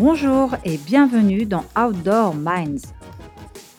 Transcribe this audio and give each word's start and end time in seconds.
Bonjour 0.00 0.56
et 0.64 0.78
bienvenue 0.78 1.44
dans 1.44 1.62
Outdoor 1.78 2.34
Minds. 2.34 2.94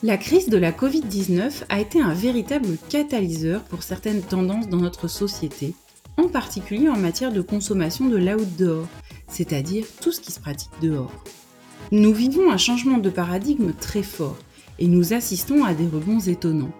La 0.03 0.17
crise 0.17 0.49
de 0.49 0.57
la 0.57 0.71
Covid-19 0.71 1.63
a 1.67 1.79
été 1.79 1.99
un 1.99 2.13
véritable 2.13 2.77
catalyseur 2.89 3.63
pour 3.63 3.81
certaines 3.81 4.21
tendances 4.21 4.69
dans 4.69 4.77
notre 4.77 5.07
société, 5.07 5.73
en 6.17 6.27
particulier 6.27 6.89
en 6.89 6.95
matière 6.95 7.31
de 7.31 7.41
consommation 7.41 8.07
de 8.07 8.17
l'outdoor, 8.17 8.85
c'est-à-dire 9.29 9.87
tout 9.99 10.11
ce 10.11 10.21
qui 10.21 10.31
se 10.31 10.39
pratique 10.39 10.69
dehors. 10.79 11.11
Nous 11.91 12.13
vivons 12.13 12.51
un 12.51 12.57
changement 12.57 12.99
de 12.99 13.09
paradigme 13.09 13.73
très 13.73 14.03
fort 14.03 14.37
et 14.77 14.85
nous 14.85 15.13
assistons 15.13 15.65
à 15.65 15.73
des 15.73 15.87
rebonds 15.87 16.19
étonnants. 16.19 16.75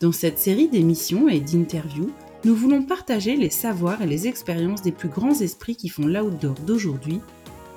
Dans 0.00 0.12
cette 0.12 0.38
série 0.38 0.68
d'émissions 0.68 1.30
et 1.30 1.40
d'interviews, 1.40 2.10
nous 2.44 2.54
voulons 2.54 2.82
partager 2.82 3.36
les 3.36 3.48
savoirs 3.48 4.02
et 4.02 4.06
les 4.06 4.28
expériences 4.28 4.82
des 4.82 4.92
plus 4.92 5.08
grands 5.08 5.40
esprits 5.40 5.76
qui 5.76 5.88
font 5.88 6.06
l'outdoor 6.06 6.56
d'aujourd'hui 6.66 7.22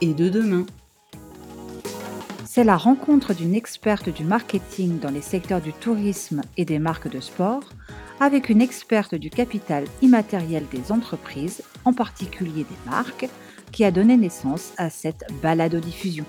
et 0.01 0.13
de 0.13 0.27
demain. 0.27 0.65
C'est 2.59 2.65
la 2.65 2.75
rencontre 2.75 3.33
d'une 3.33 3.55
experte 3.55 4.09
du 4.09 4.25
marketing 4.25 4.99
dans 4.99 5.11
les 5.11 5.21
secteurs 5.21 5.61
du 5.61 5.71
tourisme 5.71 6.41
et 6.57 6.65
des 6.65 6.77
marques 6.77 7.09
de 7.09 7.21
sport 7.21 7.63
avec 8.19 8.49
une 8.49 8.61
experte 8.61 9.15
du 9.15 9.29
capital 9.29 9.85
immatériel 10.01 10.65
des 10.69 10.91
entreprises, 10.91 11.63
en 11.85 11.93
particulier 11.93 12.65
des 12.65 12.91
marques, 12.91 13.29
qui 13.71 13.85
a 13.85 13.91
donné 13.91 14.17
naissance 14.17 14.73
à 14.75 14.89
cette 14.89 15.23
balado-diffusion. 15.41 16.25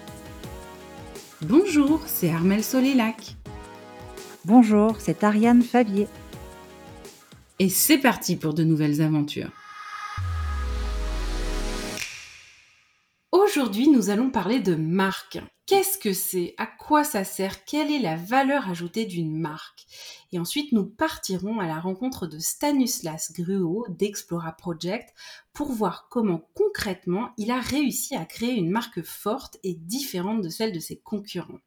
Bonjour, 1.43 2.01
c'est 2.07 2.30
Armel 2.30 2.62
Solélac. 2.62 3.35
Bonjour, 4.45 5.01
c'est 5.01 5.24
Ariane 5.24 5.62
Favier. 5.62 6.07
Et 7.59 7.68
c'est 7.68 7.99
parti 7.99 8.37
pour 8.37 8.55
de 8.55 8.62
nouvelles 8.62 9.02
aventures. 9.02 9.51
Aujourd'hui, 13.51 13.88
nous 13.88 14.10
allons 14.10 14.30
parler 14.30 14.60
de 14.60 14.76
marque. 14.76 15.40
Qu'est-ce 15.66 15.98
que 15.98 16.12
c'est? 16.12 16.54
À 16.56 16.68
quoi 16.68 17.02
ça 17.02 17.24
sert? 17.24 17.65
Quelle 17.65 17.90
est 17.90 17.98
la 17.98 18.15
valeur 18.15 18.70
ajoutée 18.70 19.06
d'une 19.06 19.37
marque? 19.37 19.87
Et 20.30 20.38
ensuite, 20.38 20.70
nous 20.70 20.87
partirons 20.87 21.59
à 21.59 21.66
la 21.66 21.80
rencontre 21.80 22.28
de 22.28 22.38
Stanislas 22.38 23.32
Gruo 23.32 23.87
d'Explora 23.88 24.52
Project 24.52 25.12
pour 25.52 25.73
voir 25.73 26.06
comment 26.09 26.48
concrètement 26.54 27.30
il 27.38 27.51
a 27.51 27.59
réussi 27.59 28.15
à 28.15 28.24
créer 28.24 28.52
une 28.52 28.71
marque 28.71 29.02
forte 29.02 29.59
et 29.65 29.74
différente 29.74 30.43
de 30.43 30.48
celle 30.48 30.71
de 30.71 30.78
ses 30.78 31.01
concurrents. 31.01 31.59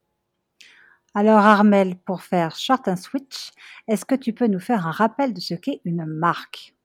Alors 1.14 1.40
Armel, 1.40 1.98
pour 1.98 2.24
faire 2.24 2.56
short 2.56 2.88
and 2.88 2.96
switch, 2.96 3.52
est-ce 3.90 4.06
que 4.06 4.16
tu 4.16 4.32
peux 4.32 4.48
nous 4.48 4.62
faire 4.62 4.88
un 4.88 4.92
rappel 4.92 5.34
de 5.34 5.42
ce 5.42 5.54
qu'est 5.54 5.82
une 5.84 6.06
marque? 6.06 6.76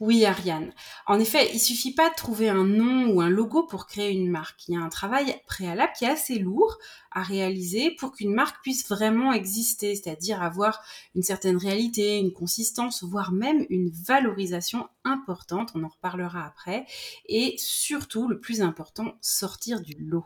Oui, 0.00 0.24
Ariane. 0.24 0.72
En 1.06 1.20
effet, 1.20 1.50
il 1.52 1.60
suffit 1.60 1.92
pas 1.92 2.08
de 2.08 2.14
trouver 2.14 2.48
un 2.48 2.64
nom 2.64 3.12
ou 3.12 3.20
un 3.20 3.28
logo 3.28 3.64
pour 3.64 3.86
créer 3.86 4.10
une 4.10 4.30
marque. 4.30 4.66
Il 4.66 4.74
y 4.74 4.76
a 4.78 4.80
un 4.80 4.88
travail 4.88 5.36
préalable 5.46 5.92
qui 5.96 6.06
est 6.06 6.08
assez 6.08 6.38
lourd 6.38 6.78
à 7.10 7.22
réaliser 7.22 7.90
pour 7.90 8.12
qu'une 8.12 8.32
marque 8.32 8.62
puisse 8.62 8.88
vraiment 8.88 9.34
exister, 9.34 9.94
c'est-à-dire 9.94 10.42
avoir 10.42 10.82
une 11.14 11.22
certaine 11.22 11.58
réalité, 11.58 12.18
une 12.18 12.32
consistance, 12.32 13.04
voire 13.04 13.30
même 13.30 13.66
une 13.68 13.90
valorisation 13.90 14.88
importante. 15.04 15.72
On 15.74 15.84
en 15.84 15.88
reparlera 15.88 16.46
après. 16.46 16.86
Et 17.26 17.56
surtout, 17.58 18.26
le 18.26 18.40
plus 18.40 18.62
important, 18.62 19.18
sortir 19.20 19.82
du 19.82 19.94
lot. 19.98 20.24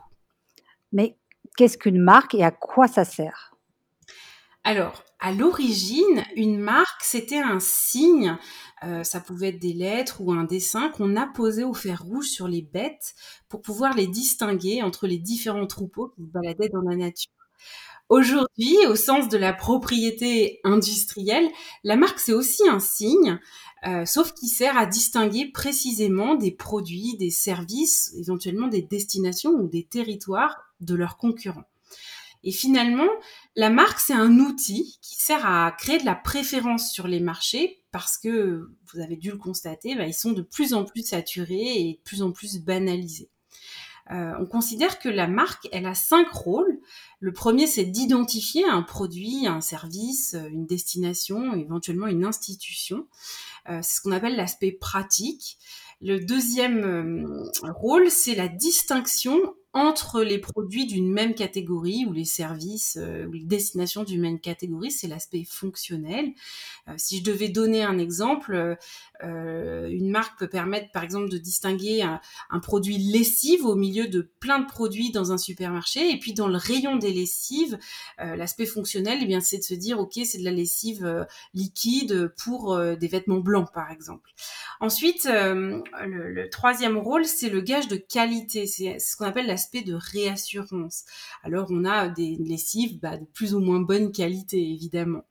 Mais 0.93 1.17
qu'est-ce 1.57 1.77
qu'une 1.77 1.99
marque 1.99 2.33
et 2.33 2.45
à 2.45 2.51
quoi 2.51 2.87
ça 2.87 3.03
sert? 3.03 3.53
Alors, 4.63 5.03
à 5.19 5.31
l'origine, 5.31 6.23
une 6.35 6.59
marque, 6.59 7.03
c'était 7.03 7.39
un 7.39 7.59
signe, 7.59 8.37
euh, 8.83 9.03
ça 9.03 9.19
pouvait 9.19 9.49
être 9.49 9.59
des 9.59 9.73
lettres 9.73 10.21
ou 10.21 10.33
un 10.33 10.43
dessin 10.43 10.89
qu'on 10.89 11.15
apposait 11.15 11.63
au 11.63 11.73
fer 11.73 12.03
rouge 12.03 12.27
sur 12.27 12.47
les 12.47 12.61
bêtes 12.61 13.15
pour 13.47 13.61
pouvoir 13.61 13.95
les 13.95 14.07
distinguer 14.07 14.83
entre 14.83 15.07
les 15.07 15.17
différents 15.17 15.67
troupeaux 15.67 16.09
qui 16.09 16.23
se 16.23 16.27
baladaient 16.27 16.69
dans 16.69 16.81
la 16.81 16.95
nature. 16.95 17.31
Aujourd'hui, 18.09 18.77
au 18.87 18.95
sens 18.95 19.29
de 19.29 19.37
la 19.37 19.51
propriété 19.51 20.59
industrielle, 20.63 21.47
la 21.83 21.95
marque, 21.95 22.19
c'est 22.19 22.33
aussi 22.33 22.67
un 22.69 22.79
signe, 22.79 23.39
euh, 23.87 24.05
sauf 24.05 24.31
qu'il 24.33 24.49
sert 24.49 24.77
à 24.77 24.85
distinguer 24.85 25.49
précisément 25.51 26.35
des 26.35 26.51
produits, 26.51 27.17
des 27.17 27.31
services, 27.31 28.13
éventuellement 28.19 28.67
des 28.67 28.83
destinations 28.83 29.51
ou 29.51 29.67
des 29.67 29.85
territoires 29.85 30.55
de 30.81 30.93
leurs 30.93 31.17
concurrents. 31.17 31.65
Et 32.45 32.51
finalement, 32.51 33.09
la 33.55 33.71
marque, 33.71 33.99
c'est 33.99 34.13
un 34.13 34.39
outil 34.39 34.99
qui 35.01 35.15
sert 35.15 35.45
à 35.45 35.71
créer 35.71 35.97
de 35.97 36.05
la 36.05 36.15
préférence 36.15 36.91
sur 36.91 37.07
les 37.07 37.19
marchés 37.19 37.81
parce 37.91 38.17
que, 38.17 38.69
vous 38.93 38.99
avez 38.99 39.17
dû 39.17 39.31
le 39.31 39.37
constater, 39.37 39.95
bah, 39.95 40.05
ils 40.05 40.13
sont 40.13 40.31
de 40.31 40.43
plus 40.43 40.73
en 40.73 40.85
plus 40.85 41.05
saturés 41.05 41.73
et 41.75 41.93
de 41.93 42.01
plus 42.03 42.21
en 42.21 42.31
plus 42.31 42.59
banalisés. 42.59 43.29
Euh, 44.11 44.33
on 44.39 44.45
considère 44.45 44.99
que 44.99 45.09
la 45.09 45.27
marque, 45.27 45.67
elle 45.71 45.87
a 45.87 45.95
cinq 45.95 46.29
rôles. 46.29 46.79
Le 47.19 47.33
premier, 47.33 47.65
c'est 47.65 47.85
d'identifier 47.85 48.63
un 48.63 48.83
produit, 48.83 49.47
un 49.47 49.61
service, 49.61 50.35
une 50.51 50.67
destination, 50.67 51.55
éventuellement 51.55 52.07
une 52.07 52.25
institution. 52.25 53.07
Euh, 53.69 53.79
c'est 53.81 53.95
ce 53.95 54.01
qu'on 54.01 54.11
appelle 54.11 54.35
l'aspect 54.35 54.71
pratique. 54.71 55.57
Le 56.01 56.19
deuxième 56.19 56.83
euh, 56.83 57.71
rôle, 57.71 58.11
c'est 58.11 58.35
la 58.35 58.47
distinction 58.47 59.39
entre 59.75 60.23
les 60.23 60.39
produits 60.39 60.85
d'une 60.85 61.11
même 61.11 61.35
catégorie 61.35 62.05
ou 62.07 62.13
les 62.13 62.23
services 62.23 62.97
euh, 62.97 63.25
ou 63.25 63.33
les 63.33 63.43
destinations 63.43 64.05
d'une 64.05 64.21
même 64.21 64.39
catégorie, 64.39 64.89
c'est 64.89 65.09
l'aspect 65.09 65.43
fonctionnel. 65.43 66.31
Euh, 66.87 66.93
si 66.95 67.19
je 67.19 67.23
devais 67.25 67.49
donner 67.49 67.83
un 67.83 67.97
exemple, 67.97 68.77
euh, 69.23 69.87
une 69.89 70.09
marque 70.09 70.39
peut 70.39 70.47
permettre 70.47 70.91
par 70.93 71.03
exemple 71.03 71.27
de 71.27 71.37
distinguer 71.37 72.01
un, 72.01 72.21
produit 72.61 72.97
lessive 72.97 73.65
au 73.65 73.75
milieu 73.75 74.07
de 74.07 74.21
plein 74.39 74.59
de 74.59 74.65
produits 74.65 75.11
dans 75.11 75.33
un 75.33 75.37
supermarché 75.37 76.09
et 76.09 76.19
puis 76.19 76.33
dans 76.33 76.47
le 76.47 76.55
rayon 76.55 76.95
des 76.95 77.11
lessives, 77.11 77.77
l'aspect 78.17 78.65
fonctionnel, 78.65 79.19
eh 79.21 79.25
bien 79.25 79.41
c'est 79.41 79.57
de 79.57 79.63
se 79.63 79.73
dire 79.73 79.99
ok 79.99 80.13
c'est 80.23 80.39
de 80.39 80.45
la 80.45 80.51
lessive 80.51 81.27
liquide 81.53 82.33
pour 82.43 82.79
des 82.79 83.07
vêtements 83.07 83.39
blancs 83.39 83.71
par 83.73 83.91
exemple. 83.91 84.31
Ensuite, 84.79 85.25
le, 85.25 85.83
le, 86.07 86.49
troisième 86.49 86.97
rôle 86.97 87.25
c'est 87.25 87.49
le 87.49 87.61
gage 87.61 87.87
de 87.87 87.97
qualité, 87.97 88.67
c'est 88.67 88.99
ce 88.99 89.15
qu'on 89.15 89.25
appelle 89.25 89.47
la 89.47 89.57
de 89.73 89.93
réassurance. 89.93 91.05
Alors 91.43 91.67
on 91.69 91.85
a 91.85 92.07
des 92.09 92.37
lessives 92.39 92.99
bah, 92.99 93.17
de 93.17 93.25
plus 93.25 93.53
ou 93.55 93.59
moins 93.59 93.79
bonne 93.79 94.11
qualité 94.11 94.57
évidemment. 94.57 95.23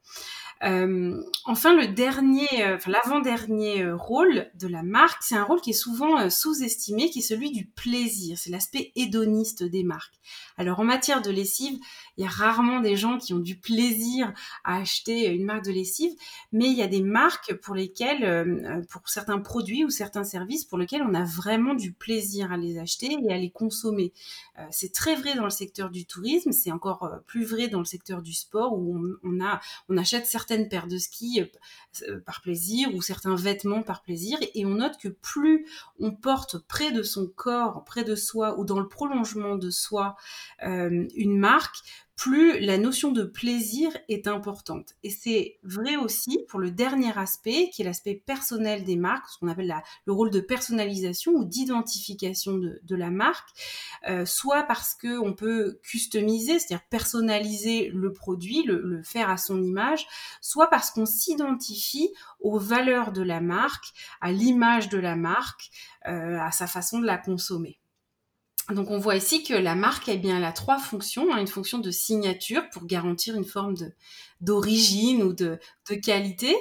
Euh, 0.62 1.20
enfin, 1.44 1.74
le 1.74 1.88
dernier, 1.88 2.48
euh, 2.60 2.76
enfin 2.76 2.90
l'avant-dernier 2.90 3.82
euh, 3.82 3.96
rôle 3.96 4.50
de 4.54 4.66
la 4.66 4.82
marque, 4.82 5.22
c'est 5.22 5.34
un 5.34 5.44
rôle 5.44 5.60
qui 5.60 5.70
est 5.70 5.74
souvent 5.74 6.30
sous-estimé, 6.30 7.10
qui 7.10 7.18
est 7.18 7.22
celui 7.22 7.50
du 7.50 7.66
plaisir. 7.66 8.38
C'est 8.38 8.50
l'aspect 8.50 8.92
hédoniste 8.96 9.62
des 9.62 9.82
marques. 9.82 10.14
Alors 10.56 10.80
en 10.80 10.84
matière 10.84 11.20
de 11.20 11.30
lessive, 11.30 11.78
il 12.16 12.24
y 12.24 12.26
a 12.26 12.30
rarement 12.30 12.80
des 12.80 12.96
gens 12.96 13.18
qui 13.18 13.34
ont 13.34 13.38
du 13.38 13.56
plaisir 13.56 14.32
à 14.64 14.78
acheter 14.78 15.26
une 15.28 15.44
marque 15.44 15.64
de 15.64 15.72
lessive, 15.72 16.12
mais 16.52 16.66
il 16.66 16.76
y 16.76 16.82
a 16.82 16.86
des 16.86 17.02
marques 17.02 17.54
pour 17.54 17.74
lesquelles, 17.74 18.84
pour 18.90 19.08
certains 19.08 19.38
produits 19.38 19.84
ou 19.84 19.90
certains 19.90 20.24
services, 20.24 20.64
pour 20.64 20.78
lesquels 20.78 21.02
on 21.02 21.14
a 21.14 21.24
vraiment 21.24 21.74
du 21.74 21.92
plaisir 21.92 22.52
à 22.52 22.56
les 22.56 22.78
acheter 22.78 23.16
et 23.22 23.32
à 23.32 23.38
les 23.38 23.50
consommer. 23.50 24.12
c'est 24.70 24.92
très 24.92 25.16
vrai 25.16 25.34
dans 25.34 25.44
le 25.44 25.50
secteur 25.50 25.90
du 25.90 26.06
tourisme, 26.06 26.52
c'est 26.52 26.72
encore 26.72 27.10
plus 27.26 27.44
vrai 27.44 27.68
dans 27.68 27.78
le 27.78 27.84
secteur 27.84 28.22
du 28.22 28.32
sport 28.32 28.78
où 28.78 29.16
on, 29.22 29.40
a, 29.44 29.60
on 29.88 29.96
achète 29.96 30.26
certaines 30.26 30.68
paires 30.68 30.86
de 30.86 30.98
skis 30.98 31.40
euh, 31.40 31.46
euh, 32.08 32.20
par 32.20 32.40
plaisir 32.40 32.94
ou 32.94 33.02
certains 33.02 33.36
vêtements 33.36 33.82
par 33.82 34.02
plaisir. 34.02 34.38
Et 34.54 34.64
on 34.66 34.74
note 34.74 34.98
que 34.98 35.08
plus 35.08 35.66
on 35.98 36.12
porte 36.12 36.58
près 36.58 36.92
de 36.92 37.02
son 37.02 37.26
corps, 37.26 37.84
près 37.84 38.04
de 38.04 38.14
soi 38.14 38.58
ou 38.58 38.64
dans 38.64 38.80
le 38.80 38.88
prolongement 38.88 39.56
de 39.56 39.70
soi 39.70 40.16
euh, 40.64 41.06
une 41.14 41.38
marque, 41.38 41.76
plus 42.16 42.60
la 42.60 42.78
notion 42.78 43.10
de 43.10 43.24
plaisir 43.24 43.90
est 44.08 44.28
importante. 44.28 44.94
Et 45.02 45.10
c'est 45.10 45.58
vrai 45.64 45.96
aussi 45.96 46.44
pour 46.48 46.60
le 46.60 46.70
dernier 46.70 47.16
aspect, 47.18 47.70
qui 47.72 47.82
est 47.82 47.84
l'aspect 47.84 48.14
personnel 48.14 48.84
des 48.84 48.96
marques, 48.96 49.28
ce 49.28 49.38
qu'on 49.38 49.48
appelle 49.48 49.74
le 50.04 50.12
rôle 50.12 50.30
de 50.30 50.40
personnalisation 50.40 51.32
ou 51.32 51.44
d'identification 51.44 52.54
de, 52.54 52.96
la 52.96 53.10
marque, 53.10 53.48
euh, 54.08 54.24
soit 54.24 54.62
parce 54.62 54.94
que 54.94 55.18
on 55.18 55.32
peut 55.32 55.80
customiser, 55.82 56.60
c'est-à-dire 56.60 56.86
personnaliser 56.88 57.90
le 57.92 58.12
produit, 58.12 58.62
le, 58.62 59.02
faire 59.02 59.28
à 59.28 59.36
son 59.36 59.60
image, 59.62 60.06
soit 60.40 60.68
parce 60.68 60.90
qu'on 60.90 61.06
s'identifie 61.06 62.10
aux 62.40 62.58
valeurs 62.58 63.10
de 63.10 63.22
la 63.22 63.40
marque, 63.40 63.86
à 64.20 64.30
l'image 64.30 64.88
de 64.88 64.98
la 64.98 65.16
marque, 65.16 65.70
euh, 66.06 66.38
à 66.38 66.52
sa 66.52 66.68
façon 66.68 67.00
de 67.00 67.06
la 67.06 67.18
consommer. 67.18 67.78
Donc 68.70 68.90
on 68.90 68.98
voit 68.98 69.16
ici 69.16 69.42
que 69.42 69.52
la 69.52 69.74
marque, 69.74 70.08
eh 70.08 70.16
bien, 70.16 70.38
elle 70.38 70.44
a 70.44 70.52
trois 70.52 70.78
fonctions. 70.78 71.32
Hein. 71.32 71.38
une 71.38 71.46
fonction 71.46 71.78
de 71.78 71.90
signature 71.90 72.68
pour 72.70 72.86
garantir 72.86 73.36
une 73.36 73.44
forme 73.44 73.74
de, 73.74 73.92
d'origine 74.44 75.22
ou 75.22 75.32
de, 75.32 75.58
qualité. 76.02 76.56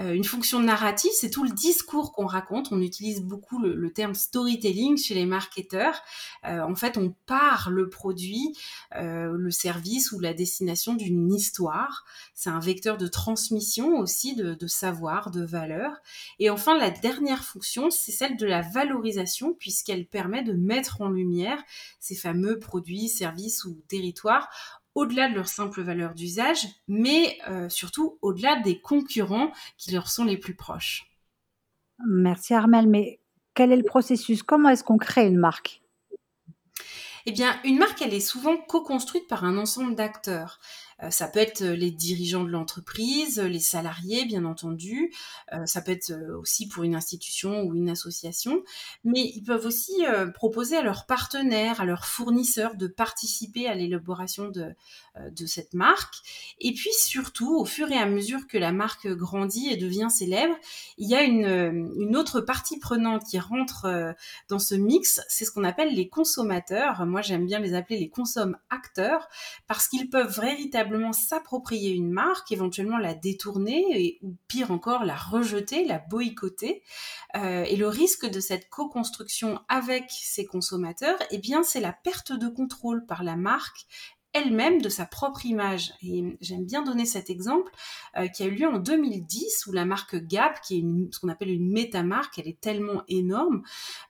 Euh, 0.00 0.12
une 0.12 0.24
fonction 0.24 0.60
narrative, 0.60 1.10
c'est 1.14 1.30
tout 1.30 1.44
le 1.44 1.50
discours 1.50 2.12
qu'on 2.12 2.26
raconte. 2.26 2.72
On 2.72 2.82
utilise 2.82 3.22
beaucoup 3.22 3.58
le, 3.58 3.90
terme 3.90 4.14
storytelling 4.14 4.98
chez 4.98 5.14
les 5.14 5.24
marketeurs. 5.24 6.02
Euh, 6.44 6.60
en 6.60 6.74
fait, 6.74 6.98
on 6.98 7.14
part 7.24 7.70
le 7.70 7.88
produit, 7.88 8.54
euh, 8.94 9.32
le 9.32 9.50
service 9.50 10.12
ou 10.12 10.20
la 10.20 10.34
destination 10.34 10.94
d'une 10.94 11.32
histoire. 11.32 12.04
C'est 12.34 12.50
un 12.50 12.60
vecteur 12.60 12.98
de 12.98 13.06
transmission 13.06 13.98
aussi 13.98 14.36
de, 14.36 14.66
savoir, 14.66 15.30
de 15.30 15.44
valeur. 15.44 15.92
Et 16.38 16.50
enfin, 16.50 16.76
la 16.76 16.90
dernière 16.90 17.44
fonction, 17.44 17.90
c'est 17.90 18.12
celle 18.12 18.36
de 18.36 18.46
la 18.46 18.60
valorisation 18.60 19.54
puisqu'elle 19.54 20.06
permet 20.06 20.42
de 20.42 20.52
mettre 20.52 21.00
en 21.00 21.08
lumière 21.08 21.62
ces 21.98 22.14
fameux 22.14 22.58
produits, 22.58 23.08
services 23.08 23.64
ou 23.64 23.82
territoires 23.88 24.50
au-delà 24.96 25.28
de 25.28 25.34
leur 25.34 25.46
simple 25.46 25.82
valeur 25.82 26.14
d'usage, 26.14 26.66
mais 26.88 27.38
euh, 27.48 27.68
surtout 27.68 28.18
au-delà 28.22 28.56
des 28.56 28.80
concurrents 28.80 29.52
qui 29.76 29.92
leur 29.92 30.08
sont 30.08 30.24
les 30.24 30.38
plus 30.38 30.56
proches. 30.56 31.06
Merci 32.08 32.54
Armel, 32.54 32.88
mais 32.88 33.20
quel 33.54 33.72
est 33.72 33.76
le 33.76 33.84
processus? 33.84 34.42
Comment 34.42 34.70
est-ce 34.70 34.82
qu'on 34.82 34.98
crée 34.98 35.26
une 35.26 35.38
marque? 35.38 35.82
Eh 37.26 37.32
bien, 37.32 37.60
une 37.64 37.78
marque, 37.78 38.00
elle 38.02 38.14
est 38.14 38.20
souvent 38.20 38.56
co-construite 38.56 39.26
par 39.28 39.44
un 39.44 39.58
ensemble 39.58 39.96
d'acteurs. 39.96 40.60
Euh, 41.02 41.10
ça 41.10 41.28
peut 41.28 41.40
être 41.40 41.62
euh, 41.62 41.76
les 41.76 41.90
dirigeants 41.90 42.44
de 42.44 42.50
l'entreprise, 42.50 43.38
les 43.38 43.60
salariés, 43.60 44.24
bien 44.24 44.44
entendu. 44.44 45.12
Euh, 45.52 45.66
ça 45.66 45.82
peut 45.82 45.92
être 45.92 46.12
aussi 46.38 46.68
pour 46.68 46.84
une 46.84 46.94
institution 46.94 47.62
ou 47.62 47.74
une 47.74 47.90
association. 47.90 48.62
Mais 49.04 49.20
ils 49.34 49.42
peuvent 49.42 49.66
aussi 49.66 50.04
proposer 50.34 50.76
à 50.76 50.82
leurs 50.82 51.06
partenaires, 51.06 51.80
à 51.80 51.84
leurs 51.84 52.06
fournisseurs 52.06 52.76
de 52.76 52.86
participer 52.86 53.66
à 53.68 53.74
l'élaboration 53.74 54.48
de, 54.48 54.74
de 55.30 55.46
cette 55.46 55.74
marque. 55.74 56.14
Et 56.60 56.72
puis 56.72 56.90
surtout, 56.92 57.56
au 57.56 57.64
fur 57.64 57.90
et 57.90 57.96
à 57.96 58.06
mesure 58.06 58.46
que 58.46 58.58
la 58.58 58.72
marque 58.72 59.06
grandit 59.08 59.68
et 59.68 59.76
devient 59.76 60.08
célèbre, 60.10 60.54
il 60.98 61.08
y 61.08 61.14
a 61.14 61.22
une, 61.22 61.92
une 61.98 62.16
autre 62.16 62.40
partie 62.40 62.78
prenante 62.78 63.24
qui 63.24 63.38
rentre 63.38 64.14
dans 64.48 64.58
ce 64.58 64.74
mix. 64.74 65.20
C'est 65.28 65.44
ce 65.44 65.50
qu'on 65.50 65.64
appelle 65.64 65.94
les 65.94 66.08
consommateurs. 66.08 67.04
Moi, 67.06 67.22
j'aime 67.22 67.46
bien 67.46 67.58
les 67.58 67.74
appeler 67.74 67.98
les 67.98 68.08
consomme 68.08 68.56
acteurs 68.70 69.28
parce 69.66 69.88
qu'ils 69.88 70.10
peuvent 70.10 70.40
véritablement 70.40 70.85
s'approprier 71.12 71.92
une 71.92 72.10
marque, 72.10 72.52
éventuellement 72.52 72.98
la 72.98 73.14
détourner 73.14 74.18
ou 74.22 74.36
pire 74.48 74.70
encore 74.70 75.04
la 75.04 75.16
rejeter, 75.16 75.84
la 75.84 75.98
boycotter. 75.98 76.82
Euh, 77.36 77.64
et 77.64 77.76
le 77.76 77.88
risque 77.88 78.26
de 78.26 78.40
cette 78.40 78.68
co-construction 78.68 79.60
avec 79.68 80.04
ses 80.10 80.46
consommateurs, 80.46 81.18
eh 81.30 81.38
bien, 81.38 81.62
c'est 81.62 81.80
la 81.80 81.92
perte 81.92 82.32
de 82.32 82.48
contrôle 82.48 83.06
par 83.06 83.24
la 83.24 83.36
marque 83.36 83.86
elle-même 84.36 84.80
de 84.80 84.88
sa 84.88 85.06
propre 85.06 85.46
image. 85.46 85.94
Et 86.02 86.36
j'aime 86.40 86.64
bien 86.64 86.82
donner 86.82 87.06
cet 87.06 87.30
exemple 87.30 87.72
euh, 88.16 88.28
qui 88.28 88.42
a 88.42 88.46
eu 88.46 88.50
lieu 88.50 88.68
en 88.68 88.78
2010 88.78 89.66
où 89.66 89.72
la 89.72 89.84
marque 89.84 90.16
Gap, 90.16 90.60
qui 90.60 90.78
est 90.78 90.84
ce 91.12 91.18
qu'on 91.18 91.28
appelle 91.28 91.50
une 91.50 91.70
métamarque, 91.70 92.38
elle 92.38 92.48
est 92.48 92.60
tellement 92.60 93.02
énorme 93.08 93.62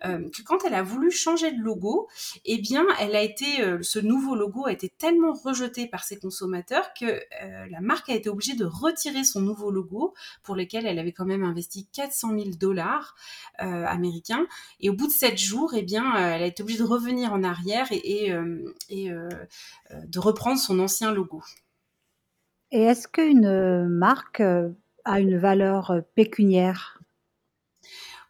euh, 0.05 0.29
que 0.31 0.43
quand 0.43 0.65
elle 0.65 0.75
a 0.75 0.83
voulu 0.83 1.11
changer 1.11 1.53
de 1.53 1.61
logo, 1.61 2.09
eh 2.45 2.59
bien, 2.59 2.85
elle 3.01 3.15
a 3.15 3.23
été, 3.23 3.61
euh, 3.61 3.79
ce 3.83 3.99
nouveau 3.99 4.35
logo 4.35 4.67
a 4.67 4.73
été 4.73 4.89
tellement 4.89 5.33
rejeté 5.33 5.87
par 5.87 6.05
ses 6.05 6.19
consommateurs 6.19 6.93
que 6.99 7.21
la 7.71 7.81
marque 7.81 8.09
a 8.09 8.15
été 8.15 8.29
obligée 8.29 8.55
de 8.55 8.65
retirer 8.65 9.25
son 9.25 9.41
nouveau 9.41 9.71
logo 9.71 10.15
pour 10.43 10.55
lequel 10.57 10.87
elle 10.87 10.99
avait 10.99 11.13
quand 11.13 11.25
même 11.25 11.45
investi 11.45 11.87
400 11.93 12.31
000 12.31 12.45
dollars 12.59 13.15
américains. 13.59 14.47
Et 14.81 14.91
au 14.91 14.95
bout 14.95 15.07
de 15.07 15.13
sept 15.13 15.39
jours, 15.39 15.75
eh 15.77 15.83
bien, 15.83 16.15
elle 16.17 16.43
a 16.43 16.47
été 16.47 16.63
obligée 16.63 16.79
de 16.79 16.85
revenir 16.85 17.33
en 17.33 17.43
arrière 17.43 17.87
et, 17.91 18.27
et, 18.29 18.35
et 18.89 19.11
de 20.07 20.16
reprendre 20.21 20.59
son 20.59 20.79
ancien 20.81 21.13
logo. 21.13 21.43
Et 22.73 22.83
est-ce 22.83 23.07
qu'une 23.09 23.89
marque 23.89 24.41
euh, 24.41 24.71
a 25.05 25.21
une 25.21 25.39
valeur 25.39 25.91
euh, 25.91 26.01
pécuniaire? 26.15 27.01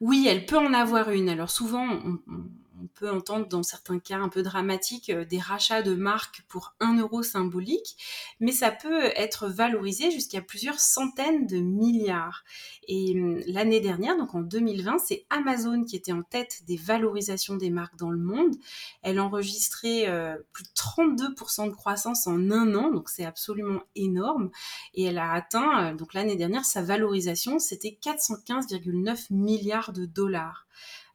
Oui, 0.01 0.27
elle 0.29 0.45
peut 0.45 0.59
en 0.59 0.75
avoir 0.75 1.11
une. 1.11 1.29
Alors 1.29 1.51
souvent, 1.51 1.87
on, 1.89 2.19
on 2.29 2.45
peut 2.87 3.11
entendre 3.11 3.49
dans 3.49 3.63
certains 3.63 3.99
cas 3.99 4.19
un 4.19 4.29
peu 4.29 4.43
dramatiques 4.43 5.11
euh, 5.11 5.25
des 5.25 5.39
rachats 5.39 5.83
de 5.83 5.95
marques 5.95 6.43
pour 6.49 6.75
un 6.81 6.99
euro 6.99 7.23
symbolique, 7.23 7.97
mais 8.41 8.53
ça 8.53 8.71
peut 8.71 9.05
être 9.17 9.49
valorisé 9.49 10.11
jusqu'à 10.11 10.41
plusieurs 10.41 10.81
centaines 10.81 11.47
de 11.47 11.59
milliards. 11.59 12.45
Et 12.89 13.13
hum, 13.15 13.41
l'année 13.47 13.81
dernière, 13.81 14.17
donc 14.17 14.35
en 14.35 14.41
2020, 14.41 14.99
c'est 14.99 15.27
Amazon 15.31 15.85
qui 15.85 15.97
était 15.97 16.13
en 16.13 16.23
tête 16.23 16.63
des 16.67 16.77
valorisations 16.77 17.57
des 17.57 17.71
marques 17.71 17.97
dans 17.97 18.11
le 18.11 18.19
monde. 18.19 18.55
Elle 19.03 19.21
enregistrait 19.21 20.09
euh, 20.09 20.37
plus 20.53 20.65
de 20.65 20.69
32% 20.69 21.67
de 21.67 21.71
croissance 21.75 22.27
en 22.27 22.51
un 22.51 22.75
an, 22.75 22.91
donc 22.91 23.09
c'est 23.09 23.25
absolument 23.25 23.81
énorme. 23.95 24.51
Et 24.95 25.05
elle 25.05 25.19
a 25.19 25.33
atteint, 25.33 25.93
euh, 25.93 25.95
donc 25.95 26.15
l'année 26.15 26.37
dernière, 26.37 26.65
sa 26.65 26.83
valorisation, 26.83 27.59
c'était 27.59 27.99
415,9 28.03 29.27
milliards 29.31 29.93
de 29.93 30.07
dollars. 30.07 30.67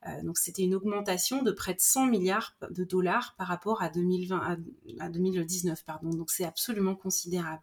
Euh, 0.08 0.24
donc 0.24 0.38
c'était 0.38 0.64
une 0.64 0.74
augmentation 0.74 1.44
de 1.44 1.52
près 1.52 1.74
de 1.74 1.80
100 1.80 2.08
milliards 2.08 2.56
de 2.72 2.84
dollars 2.84 3.36
par 3.38 3.48
rapport 3.48 3.84
à 3.84 3.90
2020 3.90 4.58
à, 5.00 5.10
2019 5.10 5.84
pardon. 5.86 6.10
Donc 6.10 6.32
c'est 6.32 6.46
absolument 6.46 6.96
considérable. 6.96 7.62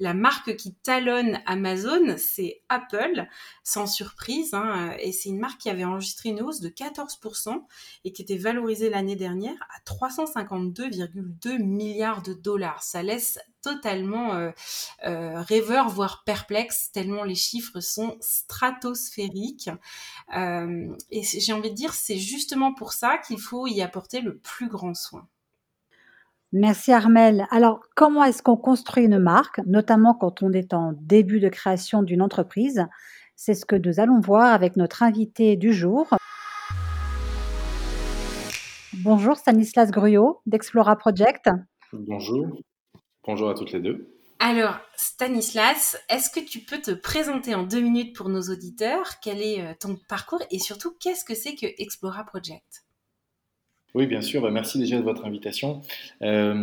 La 0.00 0.14
marque 0.14 0.56
qui 0.56 0.74
talonne 0.74 1.40
Amazon, 1.46 2.16
c'est 2.16 2.62
Apple, 2.68 3.26
sans 3.62 3.86
surprise, 3.86 4.54
hein, 4.54 4.94
et 5.00 5.12
c'est 5.12 5.28
une 5.28 5.38
marque 5.38 5.60
qui 5.60 5.70
avait 5.70 5.84
enregistré 5.84 6.30
une 6.30 6.40
hausse 6.40 6.60
de 6.60 6.68
14% 6.68 7.62
et 8.04 8.12
qui 8.12 8.22
était 8.22 8.38
valorisée 8.38 8.88
l'année 8.88 9.16
dernière 9.16 9.56
à 9.74 9.80
352,2 9.84 11.62
milliards 11.62 12.22
de 12.22 12.32
dollars. 12.32 12.82
Ça 12.82 13.02
laisse 13.02 13.38
totalement 13.66 14.34
euh, 14.34 14.50
euh, 15.06 15.40
rêveur, 15.40 15.88
voire 15.88 16.22
perplexe, 16.24 16.92
tellement 16.92 17.24
les 17.24 17.34
chiffres 17.34 17.80
sont 17.80 18.16
stratosphériques. 18.20 19.70
Euh, 20.36 20.94
et 21.10 21.22
j'ai 21.24 21.52
envie 21.52 21.70
de 21.70 21.74
dire, 21.74 21.92
c'est 21.92 22.16
justement 22.16 22.72
pour 22.72 22.92
ça 22.92 23.18
qu'il 23.18 23.40
faut 23.40 23.66
y 23.66 23.82
apporter 23.82 24.20
le 24.20 24.38
plus 24.38 24.68
grand 24.68 24.94
soin. 24.94 25.26
Merci 26.52 26.92
Armel. 26.92 27.48
Alors, 27.50 27.80
comment 27.96 28.22
est-ce 28.22 28.40
qu'on 28.40 28.56
construit 28.56 29.04
une 29.04 29.18
marque, 29.18 29.60
notamment 29.66 30.14
quand 30.14 30.44
on 30.44 30.52
est 30.52 30.72
en 30.72 30.92
début 31.00 31.40
de 31.40 31.48
création 31.48 32.04
d'une 32.04 32.22
entreprise? 32.22 32.86
C'est 33.34 33.54
ce 33.54 33.66
que 33.66 33.74
nous 33.74 33.98
allons 33.98 34.20
voir 34.20 34.54
avec 34.54 34.76
notre 34.76 35.02
invité 35.02 35.56
du 35.56 35.72
jour. 35.72 36.06
Bonjour 39.02 39.36
Stanislas 39.36 39.90
Gruyot 39.90 40.40
d'Explora 40.46 40.94
Project. 40.94 41.50
Bonjour. 41.92 42.60
Bonjour 43.26 43.50
à 43.50 43.54
toutes 43.54 43.72
les 43.72 43.80
deux. 43.80 44.16
Alors, 44.38 44.76
Stanislas, 44.96 45.98
est-ce 46.08 46.30
que 46.30 46.38
tu 46.38 46.60
peux 46.60 46.80
te 46.80 46.92
présenter 46.92 47.56
en 47.56 47.64
deux 47.64 47.80
minutes 47.80 48.14
pour 48.14 48.28
nos 48.28 48.42
auditeurs? 48.42 49.14
Quel 49.20 49.42
est 49.42 49.62
euh, 49.62 49.72
ton 49.80 49.98
parcours 50.08 50.42
et 50.52 50.60
surtout, 50.60 50.94
qu'est-ce 51.00 51.24
que 51.24 51.34
c'est 51.34 51.56
que 51.56 51.66
Explora 51.82 52.22
Project? 52.22 52.84
Oui, 53.94 54.06
bien 54.06 54.20
sûr. 54.20 54.42
Bah, 54.42 54.50
merci 54.52 54.78
déjà 54.78 54.98
de 54.98 55.02
votre 55.02 55.24
invitation. 55.24 55.80
Euh, 56.22 56.54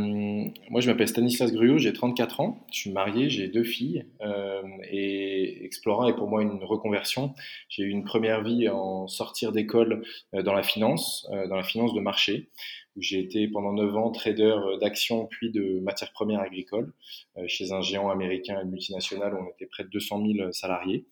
moi, 0.69 0.79
je 0.79 0.89
m'appelle 0.89 1.07
Stanislas 1.07 1.51
Gruot, 1.51 1.79
j'ai 1.79 1.91
34 1.91 2.39
ans, 2.39 2.65
je 2.71 2.77
suis 2.77 2.91
marié, 2.91 3.29
j'ai 3.29 3.49
deux 3.49 3.63
filles 3.63 4.05
euh, 4.21 4.61
et 4.89 5.65
Explora 5.65 6.09
est 6.09 6.15
pour 6.15 6.29
moi 6.29 6.43
une 6.43 6.63
reconversion. 6.63 7.33
J'ai 7.67 7.83
eu 7.83 7.89
une 7.89 8.05
première 8.05 8.41
vie 8.41 8.69
en 8.69 9.07
sortir 9.07 9.51
d'école 9.51 10.05
dans 10.31 10.53
la 10.53 10.63
finance, 10.63 11.27
dans 11.49 11.55
la 11.55 11.63
finance 11.63 11.93
de 11.93 11.99
marché 11.99 12.51
où 12.95 13.01
j'ai 13.01 13.19
été 13.19 13.47
pendant 13.47 13.73
9 13.73 13.95
ans 13.97 14.11
trader 14.11 14.55
d'actions 14.79 15.25
puis 15.25 15.51
de 15.51 15.79
matières 15.79 16.11
premières 16.11 16.41
agricoles 16.41 16.93
euh, 17.37 17.43
chez 17.47 17.71
un 17.71 17.81
géant 17.81 18.09
américain 18.09 18.59
et 18.61 18.65
multinational 18.65 19.33
où 19.33 19.37
on 19.37 19.49
était 19.49 19.65
près 19.65 19.83
de 19.83 19.89
200 19.89 20.23
000 20.35 20.51
salariés. 20.51 21.05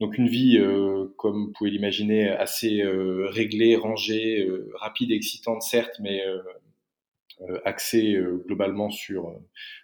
Donc 0.00 0.16
une 0.16 0.28
vie, 0.28 0.58
euh, 0.58 1.06
comme 1.16 1.46
vous 1.46 1.52
pouvez 1.52 1.70
l'imaginer, 1.70 2.28
assez 2.28 2.82
euh, 2.82 3.26
réglée, 3.30 3.74
rangée, 3.74 4.44
euh, 4.46 4.70
rapide, 4.74 5.10
excitante 5.10 5.62
certes, 5.62 5.98
mais 6.00 6.22
axée 7.64 8.18
globalement 8.46 8.90
sur 8.90 9.32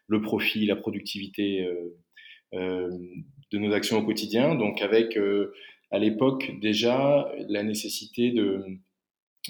le 0.09 0.21
profit, 0.21 0.67
la 0.67 0.75
productivité 0.75 1.65
de 2.53 3.59
nos 3.59 3.73
actions 3.73 3.99
au 3.99 4.03
quotidien. 4.05 4.57
Donc 4.57 4.83
avec 4.83 5.17
à 5.93 5.99
l'époque 6.01 6.51
déjà 6.61 7.33
la 7.49 7.63
nécessité 7.63 8.33
de 8.33 8.65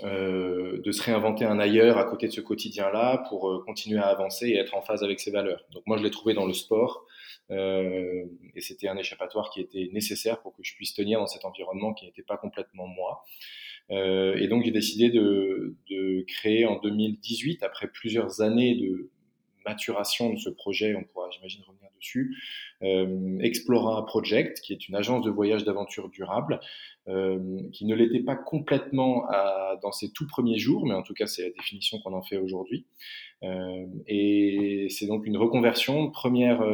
euh, 0.03 0.81
de 0.83 0.93
se 0.93 1.03
réinventer 1.03 1.45
un 1.45 1.59
ailleurs 1.61 1.99
à 1.99 2.05
côté 2.05 2.27
de 2.27 2.33
ce 2.33 2.41
quotidien-là 2.41 3.25
pour 3.29 3.49
euh, 3.49 3.63
continuer 3.65 4.01
à 4.01 4.07
avancer 4.07 4.49
et 4.49 4.57
être 4.57 4.75
en 4.75 4.83
phase 4.83 5.05
avec 5.05 5.21
ses 5.21 5.31
valeurs. 5.31 5.65
Donc 5.71 5.85
moi, 5.87 5.97
je 5.97 6.03
l'ai 6.03 6.11
trouvé 6.11 6.35
dans 6.35 6.47
le 6.47 6.53
sport 6.53 7.07
euh, 7.51 8.25
et 8.55 8.61
c'était 8.61 8.89
un 8.89 8.97
échappatoire 8.97 9.51
qui 9.51 9.61
était 9.61 9.91
nécessaire 9.93 10.41
pour 10.41 10.55
que 10.55 10.63
je 10.63 10.75
puisse 10.75 10.95
tenir 10.95 11.21
dans 11.21 11.27
cet 11.27 11.45
environnement 11.45 11.93
qui 11.93 12.07
n'était 12.07 12.23
pas 12.23 12.37
complètement 12.37 12.87
moi. 12.87 13.23
Euh, 13.91 14.37
et 14.37 14.49
donc 14.49 14.65
j'ai 14.65 14.71
décidé 14.71 15.11
de, 15.11 15.77
de, 15.91 16.25
créer 16.27 16.65
en 16.65 16.81
2018, 16.81 17.63
après 17.63 17.87
plusieurs 17.89 18.41
années 18.41 18.77
de 18.77 19.11
maturation 19.67 20.33
de 20.33 20.39
ce 20.39 20.49
projet, 20.49 20.95
on 20.95 21.05
pourra 21.05 21.29
j'imagine 21.31 21.63
revenir 21.67 21.84
euh, 22.83 23.39
Explora 23.41 24.05
Project, 24.07 24.61
qui 24.61 24.73
est 24.73 24.89
une 24.89 24.95
agence 24.95 25.25
de 25.25 25.31
voyage 25.31 25.65
d'aventure 25.65 26.09
durable, 26.09 26.61
euh, 27.09 27.39
qui 27.73 27.87
ne 27.87 27.95
l'était 27.95 28.23
pas 28.23 28.37
complètement 28.37 29.27
dans 29.83 29.93
ses 29.93 30.11
tout 30.13 30.27
premiers 30.27 30.59
jours, 30.59 30.87
mais 30.87 30.95
en 30.95 31.03
tout 31.03 31.15
cas 31.15 31.27
c'est 31.27 31.43
la 31.43 31.51
définition 31.51 31.99
qu'on 32.01 32.13
en 32.13 32.23
fait 32.23 32.37
aujourd'hui. 32.37 32.87
Euh, 33.43 33.87
et 34.07 34.87
c'est 34.91 35.07
donc 35.07 35.27
une 35.27 35.37
reconversion, 35.37 36.11
première, 36.11 36.65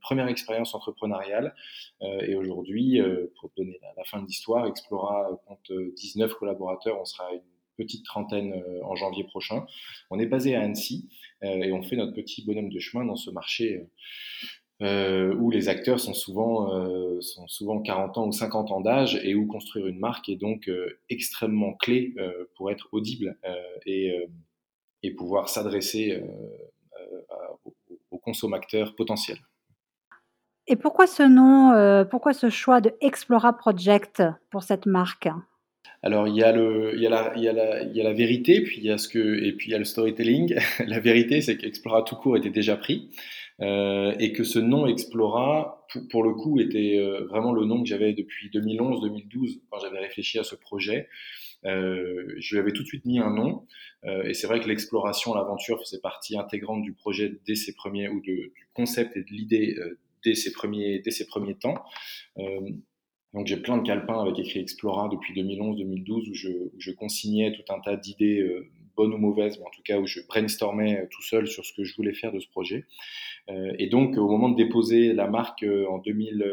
première 0.00 0.28
expérience 0.28 0.74
entrepreneuriale. 0.74 1.54
Et 2.00 2.34
aujourd'hui, 2.34 3.00
pour 3.40 3.50
donner 3.56 3.78
la, 3.96 4.04
fin 4.04 4.20
de 4.20 4.26
l'histoire, 4.26 4.66
Explora 4.66 5.40
compte 5.46 5.72
19 5.96 6.34
collaborateurs, 6.34 7.00
on 7.00 7.04
sera 7.04 7.32
une 7.32 7.40
petite 7.76 8.04
trentaine 8.04 8.62
en 8.84 8.94
janvier 8.94 9.24
prochain. 9.24 9.66
On 10.10 10.18
est 10.18 10.26
basé 10.26 10.54
à 10.54 10.62
Annecy 10.62 11.08
et 11.42 11.72
on 11.72 11.82
fait 11.82 11.96
notre 11.96 12.12
petit 12.12 12.44
bonhomme 12.44 12.70
de 12.70 12.78
chemin 12.78 13.04
dans 13.04 13.16
ce 13.16 13.30
marché 13.30 13.82
où 14.80 15.50
les 15.50 15.68
acteurs 15.68 16.00
sont 16.00 16.14
souvent, 16.14 16.74
euh, 16.74 17.20
sont 17.20 17.46
souvent 17.46 17.80
40 17.80 18.18
ans 18.18 18.26
ou 18.26 18.32
50 18.32 18.70
ans 18.70 18.80
d'âge 18.80 19.20
et 19.22 19.34
où 19.34 19.46
construire 19.46 19.86
une 19.86 19.98
marque 19.98 20.28
est 20.28 20.36
donc 20.36 20.68
euh, 20.68 20.98
extrêmement 21.08 21.74
clé 21.74 22.14
euh, 22.18 22.50
pour 22.56 22.70
être 22.70 22.88
audible. 22.92 23.36
Euh, 23.44 23.54
et, 23.86 24.12
et 25.02 25.10
pouvoir 25.10 25.50
s'adresser 25.50 26.22
aux 28.10 28.18
consommateurs 28.18 28.94
potentiels. 28.96 29.40
Et 30.66 30.76
pourquoi 30.76 31.06
ce 31.06 31.22
nom, 31.22 32.06
pourquoi 32.10 32.32
ce 32.32 32.48
choix 32.48 32.80
de 32.80 32.94
Explora 33.02 33.52
Project 33.54 34.22
pour 34.50 34.62
cette 34.62 34.86
marque? 34.86 35.28
Alors 36.02 36.26
il 36.26 36.36
y 36.36 36.42
a 36.42 36.52
le, 36.52 36.94
il 36.94 37.02
y 37.02 37.06
a 37.06 37.10
la, 37.10 37.32
il 37.36 37.42
y 37.42 37.48
a 37.48 37.52
la, 37.52 37.82
il 37.82 37.94
y 37.94 38.00
a 38.00 38.04
la 38.04 38.14
vérité, 38.14 38.62
puis 38.62 38.78
il 38.78 38.84
y 38.84 38.90
a 38.90 38.96
ce 38.96 39.08
que, 39.08 39.42
et 39.44 39.52
puis 39.52 39.68
il 39.68 39.72
y 39.72 39.74
a 39.74 39.78
le 39.78 39.84
storytelling. 39.84 40.54
la 40.86 41.00
vérité, 41.00 41.42
c'est 41.42 41.58
qu'Explora 41.58 42.02
tout 42.02 42.16
court 42.16 42.38
était 42.38 42.50
déjà 42.50 42.76
pris 42.76 43.10
euh, 43.60 44.14
et 44.18 44.32
que 44.32 44.42
ce 44.42 44.58
nom 44.58 44.86
Explora, 44.86 45.86
pour, 46.10 46.24
le 46.24 46.34
coup, 46.34 46.58
était 46.60 46.98
euh, 46.98 47.24
vraiment 47.26 47.52
le 47.52 47.64
nom 47.64 47.82
que 47.82 47.88
j'avais 47.88 48.12
depuis 48.12 48.50
2011-2012 48.50 49.60
quand 49.70 49.78
j'avais 49.78 50.00
réfléchi 50.00 50.38
à 50.38 50.44
ce 50.44 50.56
projet. 50.56 51.08
Euh, 51.64 52.34
je 52.38 52.54
lui 52.54 52.60
avais 52.60 52.72
tout 52.72 52.82
de 52.82 52.88
suite 52.88 53.04
mis 53.04 53.18
un 53.18 53.30
nom, 53.30 53.66
et 54.24 54.34
c'est 54.34 54.46
vrai 54.46 54.60
que 54.60 54.68
l'exploration, 54.68 55.32
l'aventure 55.32 55.80
faisait 55.80 56.00
partie 56.00 56.36
intégrante 56.36 56.82
du 56.82 56.92
projet 56.92 57.32
dès 57.46 57.54
ses 57.54 57.74
premiers 57.74 58.08
ou 58.08 58.20
du 58.20 58.52
concept 58.74 59.16
et 59.16 59.22
de 59.22 59.30
l'idée 59.30 59.78
dès 60.22 60.34
ses 60.34 60.52
premiers 60.52 60.98
dès 60.98 61.10
ses 61.10 61.26
premiers 61.26 61.54
temps. 61.54 61.82
Donc 62.36 63.46
j'ai 63.46 63.56
plein 63.56 63.78
de 63.78 63.82
calepins 63.82 64.20
avec 64.20 64.38
écrit 64.38 64.60
Explora 64.60 65.08
depuis 65.08 65.32
2011-2012 65.32 66.30
où 66.30 66.34
je, 66.78 66.90
consignais 66.90 67.52
tout 67.52 67.72
un 67.72 67.80
tas 67.80 67.96
d'idées 67.96 68.46
bonnes 68.96 69.12
ou 69.12 69.18
mauvaises, 69.18 69.58
mais 69.58 69.66
en 69.66 69.70
tout 69.70 69.82
cas 69.82 69.98
où 69.98 70.06
je 70.06 70.20
brainstormais 70.26 71.00
euh, 71.00 71.06
tout 71.10 71.22
seul 71.22 71.46
sur 71.46 71.64
ce 71.64 71.72
que 71.72 71.84
je 71.84 71.94
voulais 71.96 72.14
faire 72.14 72.32
de 72.32 72.40
ce 72.40 72.48
projet. 72.48 72.84
Euh, 73.48 73.72
et 73.78 73.88
donc 73.88 74.16
au 74.16 74.28
moment 74.28 74.48
de 74.48 74.56
déposer 74.56 75.12
la 75.12 75.26
marque 75.28 75.62
euh, 75.62 75.86
en 75.88 75.98
2000, 75.98 76.44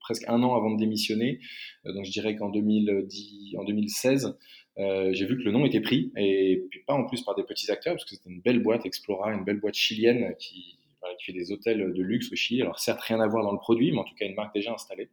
presque 0.00 0.24
un 0.28 0.42
an 0.42 0.54
avant 0.54 0.70
de 0.70 0.78
démissionner, 0.78 1.40
donc 1.86 2.04
je 2.04 2.10
dirais 2.10 2.36
qu'en 2.36 2.50
2010, 2.50 3.56
en 3.56 3.64
2016, 3.64 4.36
j'ai 4.76 5.24
vu 5.24 5.38
que 5.38 5.44
le 5.44 5.50
nom 5.50 5.64
était 5.64 5.80
pris 5.80 6.12
et 6.18 6.62
puis 6.68 6.80
pas 6.86 6.92
en 6.92 7.04
plus 7.06 7.22
par 7.22 7.34
des 7.34 7.42
petits 7.42 7.70
acteurs 7.70 7.94
parce 7.94 8.04
que 8.04 8.10
c'était 8.10 8.28
une 8.28 8.42
belle 8.42 8.62
boîte 8.62 8.84
Explora, 8.84 9.32
une 9.32 9.44
belle 9.44 9.60
boîte 9.60 9.76
chilienne 9.76 10.34
qui 10.38 10.78
fait 11.24 11.32
des 11.32 11.52
hôtels 11.52 11.94
de 11.94 12.02
luxe 12.02 12.30
au 12.32 12.36
Chili. 12.36 12.60
Alors 12.60 12.78
certes 12.78 13.00
rien 13.00 13.20
à 13.20 13.26
voir 13.26 13.44
dans 13.44 13.52
le 13.52 13.58
produit, 13.58 13.92
mais 13.92 13.98
en 13.98 14.04
tout 14.04 14.14
cas 14.14 14.26
une 14.26 14.34
marque 14.34 14.54
déjà 14.54 14.74
installée. 14.74 15.08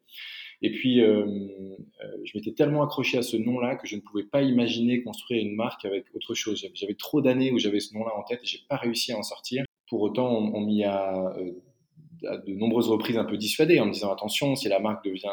Et 0.62 0.72
puis, 0.72 1.02
euh, 1.02 1.26
euh, 1.26 2.18
je 2.24 2.38
m'étais 2.38 2.52
tellement 2.52 2.84
accroché 2.84 3.18
à 3.18 3.24
ce 3.24 3.36
nom-là 3.36 3.76
que 3.76 3.88
je 3.88 3.96
ne 3.96 4.02
pouvais 4.02 4.24
pas 4.24 4.44
imaginer 4.44 5.02
construire 5.02 5.44
une 5.44 5.56
marque 5.56 5.86
avec 5.86 6.06
autre 6.14 6.36
chose. 6.36 6.64
J'avais 6.76 6.94
trop 6.94 7.22
d'années 7.22 7.52
où 7.52 7.58
j'avais 7.58 7.80
ce 7.80 7.96
nom-là 7.96 8.12
en 8.16 8.24
tête 8.24 8.42
et 8.44 8.46
j'ai 8.46 8.60
pas 8.70 8.76
réussi 8.76 9.12
à 9.12 9.18
en 9.18 9.24
sortir. 9.24 9.66
Pour 9.90 10.02
autant, 10.02 10.30
on, 10.30 10.62
m'y 10.62 10.84
a 10.84 11.34
euh, 11.38 11.52
à 12.28 12.38
de 12.38 12.54
nombreuses 12.54 12.90
reprises 12.90 13.18
un 13.18 13.26
peu 13.26 13.38
dissuadé 13.38 13.80
en 13.80 13.88
me 13.88 13.92
disant 13.92 14.12
attention, 14.14 14.56
si 14.56 14.70
la 14.70 14.80
marque 14.80 15.04
devient 15.04 15.30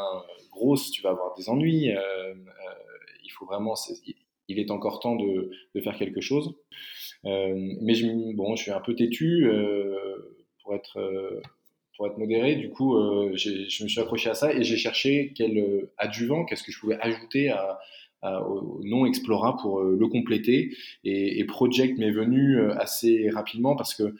grosse, 0.50 0.90
tu 0.90 1.02
vas 1.02 1.10
avoir 1.10 1.34
des 1.36 1.50
ennuis. 1.50 1.90
il 3.22 3.30
faut 3.30 3.44
vraiment, 3.44 3.74
il 4.48 4.58
est 4.58 4.70
encore 4.70 4.98
temps 4.98 5.14
de, 5.14 5.50
faire 5.84 5.96
quelque 5.96 6.22
chose. 6.22 6.54
mais 7.24 7.94
bon, 8.34 8.56
je 8.56 8.62
suis 8.62 8.72
un 8.72 8.80
peu 8.80 8.94
têtu 8.96 9.46
pour 10.62 10.74
être 10.74 10.98
pour 11.98 12.06
être 12.06 12.16
modéré. 12.16 12.54
Du 12.54 12.70
coup, 12.70 12.96
euh, 12.96 13.32
je 13.34 13.82
me 13.82 13.88
suis 13.88 14.00
accroché 14.00 14.30
à 14.30 14.34
ça 14.34 14.54
et 14.54 14.62
j'ai 14.62 14.76
cherché 14.76 15.32
quel 15.34 15.58
euh, 15.58 15.90
adjuvant, 15.98 16.44
qu'est-ce 16.44 16.62
que 16.62 16.70
je 16.70 16.78
pouvais 16.78 16.96
ajouter 17.00 17.50
à, 17.50 17.78
au 18.48 18.80
nom 18.84 19.04
Explora 19.04 19.56
pour 19.56 19.80
euh, 19.80 19.96
le 19.98 20.06
compléter. 20.06 20.76
Et, 21.04 21.44
Project 21.44 21.98
m'est 21.98 22.12
venu 22.12 22.60
assez 22.72 23.28
rapidement 23.30 23.74
parce 23.74 23.94
que, 23.94 24.14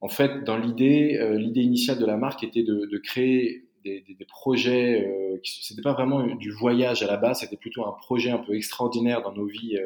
en 0.00 0.08
fait, 0.08 0.44
dans 0.44 0.56
l'idée, 0.56 1.18
l'idée 1.36 1.60
initiale 1.60 1.98
de 1.98 2.06
la 2.06 2.16
marque 2.16 2.44
était 2.44 2.62
de, 2.62 2.98
créer 2.98 3.64
des, 3.84 4.04
projets. 4.28 5.06
Euh, 5.06 5.40
c'était 5.42 5.82
pas 5.82 5.92
vraiment 5.92 6.24
du 6.36 6.52
voyage 6.52 7.02
à 7.02 7.06
la 7.06 7.16
base, 7.16 7.40
c'était 7.40 7.56
plutôt 7.56 7.84
un 7.84 7.92
projet 7.92 8.30
un 8.30 8.38
peu 8.38 8.54
extraordinaire 8.54 9.22
dans 9.22 9.32
nos 9.32 9.46
vies 9.46 9.76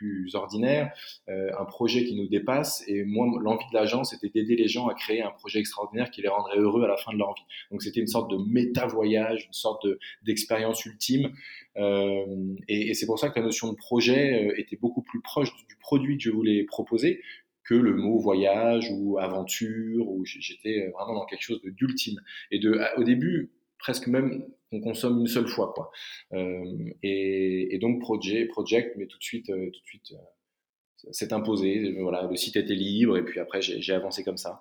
plus 0.00 0.34
ordinaire, 0.34 0.92
euh, 1.28 1.50
un 1.58 1.66
projet 1.66 2.04
qui 2.04 2.14
nous 2.16 2.26
dépasse. 2.26 2.82
Et 2.86 3.04
moi, 3.04 3.26
l'envie 3.42 3.66
de 3.70 3.74
l'agence, 3.74 4.10
c'était 4.10 4.30
d'aider 4.30 4.56
les 4.56 4.66
gens 4.66 4.88
à 4.88 4.94
créer 4.94 5.22
un 5.22 5.30
projet 5.30 5.58
extraordinaire 5.58 6.10
qui 6.10 6.22
les 6.22 6.28
rendrait 6.28 6.58
heureux 6.58 6.84
à 6.84 6.88
la 6.88 6.96
fin 6.96 7.12
de 7.12 7.18
leur 7.18 7.34
vie. 7.34 7.42
Donc 7.70 7.82
c'était 7.82 8.00
une 8.00 8.06
sorte 8.06 8.30
de 8.30 8.38
méta-voyage, 8.48 9.44
une 9.46 9.52
sorte 9.52 9.86
d'expérience 10.22 10.84
ultime. 10.86 11.32
Euh, 11.76 12.24
et, 12.66 12.94
c'est 12.94 13.06
pour 13.06 13.18
ça 13.18 13.28
que 13.28 13.38
la 13.38 13.44
notion 13.44 13.70
de 13.70 13.76
projet 13.76 14.48
euh, 14.48 14.58
était 14.58 14.76
beaucoup 14.76 15.02
plus 15.02 15.20
proche 15.20 15.50
du 15.68 15.76
produit 15.76 16.16
que 16.16 16.24
je 16.24 16.30
voulais 16.30 16.64
proposer 16.64 17.20
que 17.62 17.74
le 17.74 17.94
mot 17.94 18.18
voyage 18.18 18.90
ou 18.90 19.18
aventure, 19.18 20.08
où 20.08 20.24
j'étais 20.24 20.88
vraiment 20.88 21.14
dans 21.14 21.26
quelque 21.26 21.42
chose 21.42 21.60
d'ultime. 21.62 22.20
Et 22.50 22.58
de, 22.58 22.80
au 22.96 23.04
début, 23.04 23.50
presque 23.80 24.06
même 24.06 24.44
qu'on 24.70 24.80
consomme 24.80 25.20
une 25.20 25.26
seule 25.26 25.48
fois 25.48 25.72
quoi. 25.74 25.90
Euh, 26.32 26.92
et, 27.02 27.78
donc 27.80 28.00
project, 28.00 28.50
project, 28.50 28.96
mais 28.96 29.06
tout 29.06 29.18
de 29.18 29.22
suite, 29.22 29.50
euh, 29.50 29.70
tout 29.70 29.80
de 29.80 29.86
suite, 29.86 30.12
euh, 30.12 31.08
c'est 31.10 31.32
imposé. 31.32 31.96
Voilà, 32.00 32.22
le 32.22 32.36
site 32.36 32.56
était 32.56 32.74
libre 32.74 33.16
et 33.16 33.24
puis 33.24 33.40
après 33.40 33.60
j'ai 33.62 33.92
avancé 33.92 34.22
comme 34.22 34.36
ça. 34.36 34.60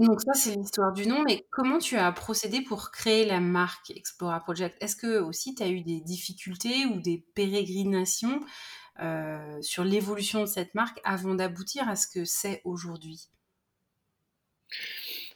Donc 0.00 0.22
ça 0.22 0.32
c'est 0.32 0.56
l'histoire 0.56 0.92
du 0.94 1.06
nom, 1.06 1.22
mais 1.22 1.44
comment 1.50 1.78
tu 1.78 1.96
as 1.96 2.10
procédé 2.12 2.62
pour 2.62 2.90
créer 2.90 3.26
la 3.26 3.40
marque 3.40 3.90
Explora 3.90 4.40
Project? 4.40 4.76
Est-ce 4.80 4.96
que 4.96 5.20
aussi 5.20 5.54
tu 5.54 5.62
as 5.62 5.68
eu 5.68 5.82
des 5.82 6.00
difficultés 6.00 6.86
ou 6.86 7.00
des 7.00 7.24
pérégrinations 7.34 8.40
sur 9.60 9.84
l'évolution 9.84 10.40
de 10.40 10.46
cette 10.46 10.74
marque 10.74 10.98
avant 11.04 11.34
d'aboutir 11.34 11.88
à 11.90 11.96
ce 11.96 12.08
que 12.08 12.24
c'est 12.24 12.62
aujourd'hui? 12.64 13.28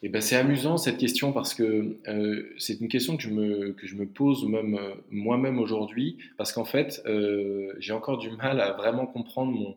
Eh 0.03 0.09
ben, 0.09 0.21
c'est 0.21 0.37
amusant 0.37 0.77
cette 0.77 0.99
question 0.99 1.33
parce 1.33 1.55
que 1.55 1.97
euh, 2.09 2.53
c'est 2.59 2.81
une 2.81 2.89
question 2.89 3.17
que 3.17 3.23
je 3.23 3.31
me, 3.31 3.73
que 3.73 3.87
je 3.87 3.95
me 3.97 4.07
pose 4.07 4.47
même 4.47 4.75
euh, 4.75 4.95
moi-même 5.11 5.59
aujourd'hui 5.59 6.19
parce 6.37 6.53
qu'en 6.53 6.65
fait, 6.65 7.03
euh, 7.07 7.73
j'ai 7.79 7.93
encore 7.93 8.19
du 8.19 8.31
mal 8.31 8.61
à 8.61 8.73
vraiment 8.73 9.07
comprendre 9.07 9.53
mon, 9.53 9.77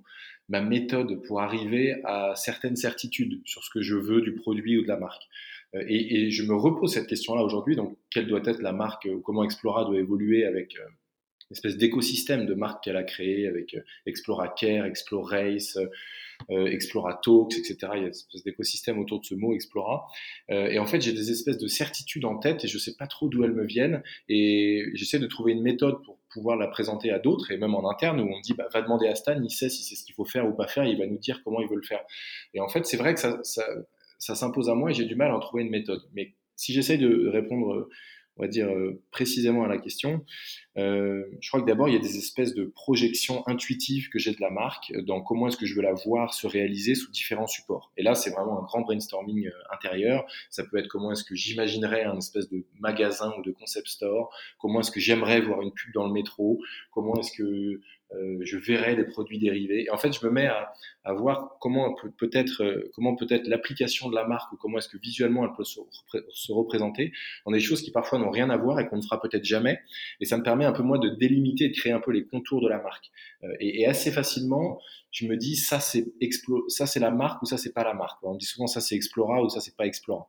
ma 0.49 0.61
méthode 0.61 1.21
pour 1.23 1.41
arriver 1.41 2.01
à 2.03 2.33
certaines 2.35 2.75
certitudes 2.75 3.41
sur 3.45 3.63
ce 3.63 3.69
que 3.69 3.81
je 3.81 3.95
veux 3.95 4.21
du 4.21 4.33
produit 4.33 4.77
ou 4.77 4.83
de 4.83 4.87
la 4.87 4.97
marque. 4.97 5.23
Et, 5.75 6.31
je 6.31 6.43
me 6.43 6.55
repose 6.55 6.93
cette 6.93 7.05
question-là 7.05 7.43
aujourd'hui. 7.43 7.75
Donc, 7.75 7.95
quelle 8.09 8.25
doit 8.25 8.41
être 8.43 8.59
la 8.59 8.71
marque 8.71 9.05
ou 9.05 9.19
comment 9.19 9.43
Explora 9.43 9.85
doit 9.85 9.99
évoluer 9.99 10.43
avec 10.43 10.75
une 10.75 11.55
espèce 11.55 11.77
d'écosystème 11.77 12.47
de 12.47 12.55
marques 12.55 12.83
qu'elle 12.83 12.97
a 12.97 13.03
créé 13.03 13.47
avec 13.47 13.77
Explora 14.07 14.47
Care, 14.47 14.85
Explora 14.85 15.37
Race 15.37 15.77
euh, 16.51 16.67
Explora 16.67 17.19
Talks, 17.23 17.57
etc. 17.57 17.77
Il 17.81 17.85
y 17.85 17.89
a 17.91 17.97
une 17.97 18.07
espèce 18.07 18.43
d'écosystème 18.43 18.99
autour 18.99 19.19
de 19.19 19.25
ce 19.25 19.35
mot 19.35 19.53
Explora. 19.53 20.07
Euh, 20.49 20.67
et 20.67 20.79
en 20.79 20.85
fait, 20.85 21.01
j'ai 21.01 21.13
des 21.13 21.31
espèces 21.31 21.57
de 21.57 21.67
certitudes 21.67 22.25
en 22.25 22.37
tête 22.37 22.65
et 22.65 22.67
je 22.67 22.77
sais 22.77 22.95
pas 22.95 23.07
trop 23.07 23.27
d'où 23.29 23.43
elles 23.43 23.53
me 23.53 23.65
viennent. 23.65 24.01
Et 24.27 24.85
j'essaie 24.93 25.19
de 25.19 25.27
trouver 25.27 25.53
une 25.53 25.61
méthode 25.61 26.03
pour 26.03 26.17
pouvoir 26.29 26.57
la 26.57 26.67
présenter 26.67 27.11
à 27.11 27.19
d'autres 27.19 27.51
et 27.51 27.57
même 27.57 27.73
en 27.75 27.89
interne 27.89 28.19
où 28.21 28.27
on 28.31 28.39
dit 28.41 28.53
bah, 28.53 28.67
va 28.73 28.81
demander 28.81 29.07
à 29.07 29.15
Stan, 29.15 29.39
il 29.41 29.49
sait 29.49 29.69
si 29.69 29.83
c'est 29.83 29.95
ce 29.95 30.03
qu'il 30.03 30.13
faut 30.13 30.25
faire 30.25 30.47
ou 30.47 30.53
pas 30.53 30.67
faire, 30.67 30.85
il 30.85 30.97
va 30.97 31.07
nous 31.07 31.17
dire 31.17 31.41
comment 31.43 31.59
il 31.59 31.67
veut 31.67 31.75
le 31.75 31.81
faire. 31.81 32.01
Et 32.53 32.59
en 32.59 32.67
fait, 32.67 32.85
c'est 32.85 32.97
vrai 32.97 33.13
que 33.13 33.19
ça, 33.19 33.39
ça, 33.43 33.65
ça 34.19 34.35
s'impose 34.35 34.69
à 34.69 34.75
moi 34.75 34.91
et 34.91 34.93
j'ai 34.93 35.05
du 35.05 35.15
mal 35.15 35.31
à 35.31 35.35
en 35.35 35.39
trouver 35.39 35.63
une 35.63 35.71
méthode. 35.71 36.01
Mais 36.13 36.33
si 36.55 36.73
j'essaie 36.73 36.97
de 36.97 37.27
répondre 37.27 37.89
on 38.39 38.43
va 38.43 38.47
dire 38.47 38.69
euh, 38.69 39.01
précisément 39.11 39.65
à 39.65 39.67
la 39.67 39.77
question, 39.77 40.25
euh, 40.77 41.25
je 41.41 41.49
crois 41.49 41.61
que 41.61 41.65
d'abord 41.65 41.89
il 41.89 41.93
y 41.93 41.97
a 41.97 42.01
des 42.01 42.17
espèces 42.17 42.53
de 42.53 42.65
projections 42.65 43.45
intuitives 43.47 44.07
que 44.09 44.17
j'ai 44.17 44.31
de 44.31 44.39
la 44.39 44.49
marque 44.49 44.93
dans 45.05 45.21
comment 45.21 45.47
est-ce 45.47 45.57
que 45.57 45.65
je 45.65 45.75
veux 45.75 45.81
la 45.81 45.93
voir 45.93 46.33
se 46.33 46.47
réaliser 46.47 46.95
sous 46.95 47.11
différents 47.11 47.47
supports. 47.47 47.91
Et 47.97 48.03
là, 48.03 48.15
c'est 48.15 48.29
vraiment 48.29 48.59
un 48.59 48.63
grand 48.63 48.81
brainstorming 48.81 49.47
euh, 49.47 49.51
intérieur. 49.73 50.25
Ça 50.49 50.63
peut 50.63 50.77
être 50.77 50.87
comment 50.87 51.11
est-ce 51.11 51.25
que 51.25 51.35
j'imaginerais 51.35 52.03
un 52.03 52.17
espèce 52.17 52.49
de 52.49 52.65
magasin 52.79 53.33
ou 53.37 53.41
de 53.41 53.51
concept 53.51 53.87
store, 53.87 54.33
comment 54.57 54.79
est-ce 54.79 54.91
que 54.91 55.01
j'aimerais 55.01 55.41
voir 55.41 55.61
une 55.61 55.73
pub 55.73 55.93
dans 55.93 56.07
le 56.07 56.13
métro, 56.13 56.61
comment 56.91 57.19
est-ce 57.19 57.33
que 57.33 57.81
euh, 58.13 58.39
je 58.41 58.57
verrai 58.57 58.95
des 58.95 59.03
produits 59.03 59.37
dérivés. 59.37 59.83
Et 59.83 59.89
en 59.91 59.97
fait, 59.97 60.11
je 60.11 60.25
me 60.25 60.31
mets 60.31 60.47
à, 60.47 60.73
à 61.03 61.13
voir 61.13 61.57
comment 61.59 61.93
peut, 61.93 62.11
peut 62.11 62.29
être 62.33 62.63
euh, 62.63 62.89
comment 62.93 63.15
peut 63.15 63.27
être 63.29 63.47
l'application 63.47 64.09
de 64.09 64.15
la 64.15 64.25
marque 64.25 64.51
ou 64.51 64.57
comment 64.57 64.79
est-ce 64.79 64.89
que 64.89 64.97
visuellement 64.97 65.45
elle 65.45 65.53
peut 65.55 65.63
se, 65.63 65.79
se, 66.29 66.51
représenter 66.51 67.11
dans 67.45 67.51
des 67.51 67.59
choses 67.59 67.83
qui 67.83 67.91
parfois 67.91 68.17
n'ont 68.17 68.31
rien 68.31 68.49
à 68.49 68.57
voir 68.57 68.79
et 68.79 68.87
qu'on 68.87 68.97
ne 68.97 69.01
fera 69.01 69.21
peut-être 69.21 69.45
jamais. 69.45 69.79
Et 70.19 70.25
ça 70.25 70.37
me 70.37 70.43
permet 70.43 70.65
un 70.65 70.71
peu 70.71 70.81
moi 70.81 70.97
de 70.97 71.09
délimiter, 71.09 71.69
de 71.69 71.75
créer 71.75 71.91
un 71.91 71.99
peu 71.99 72.11
les 72.11 72.25
contours 72.25 72.61
de 72.61 72.67
la 72.67 72.81
marque. 72.81 73.11
Euh, 73.43 73.47
et, 73.59 73.81
et, 73.81 73.85
assez 73.85 74.11
facilement, 74.11 74.79
je 75.11 75.27
me 75.27 75.37
dis 75.37 75.55
ça 75.55 75.79
c'est 75.79 76.07
ça 76.67 76.87
c'est 76.87 76.99
la 76.99 77.11
marque 77.11 77.43
ou 77.43 77.45
ça 77.45 77.57
c'est 77.57 77.73
pas 77.73 77.83
la 77.83 77.93
marque. 77.93 78.17
On 78.23 78.35
dit 78.35 78.45
souvent 78.45 78.67
ça 78.67 78.81
c'est 78.81 78.95
Explora 78.95 79.43
ou 79.43 79.49
ça 79.49 79.59
c'est 79.61 79.75
pas 79.75 79.85
Explora. 79.85 80.27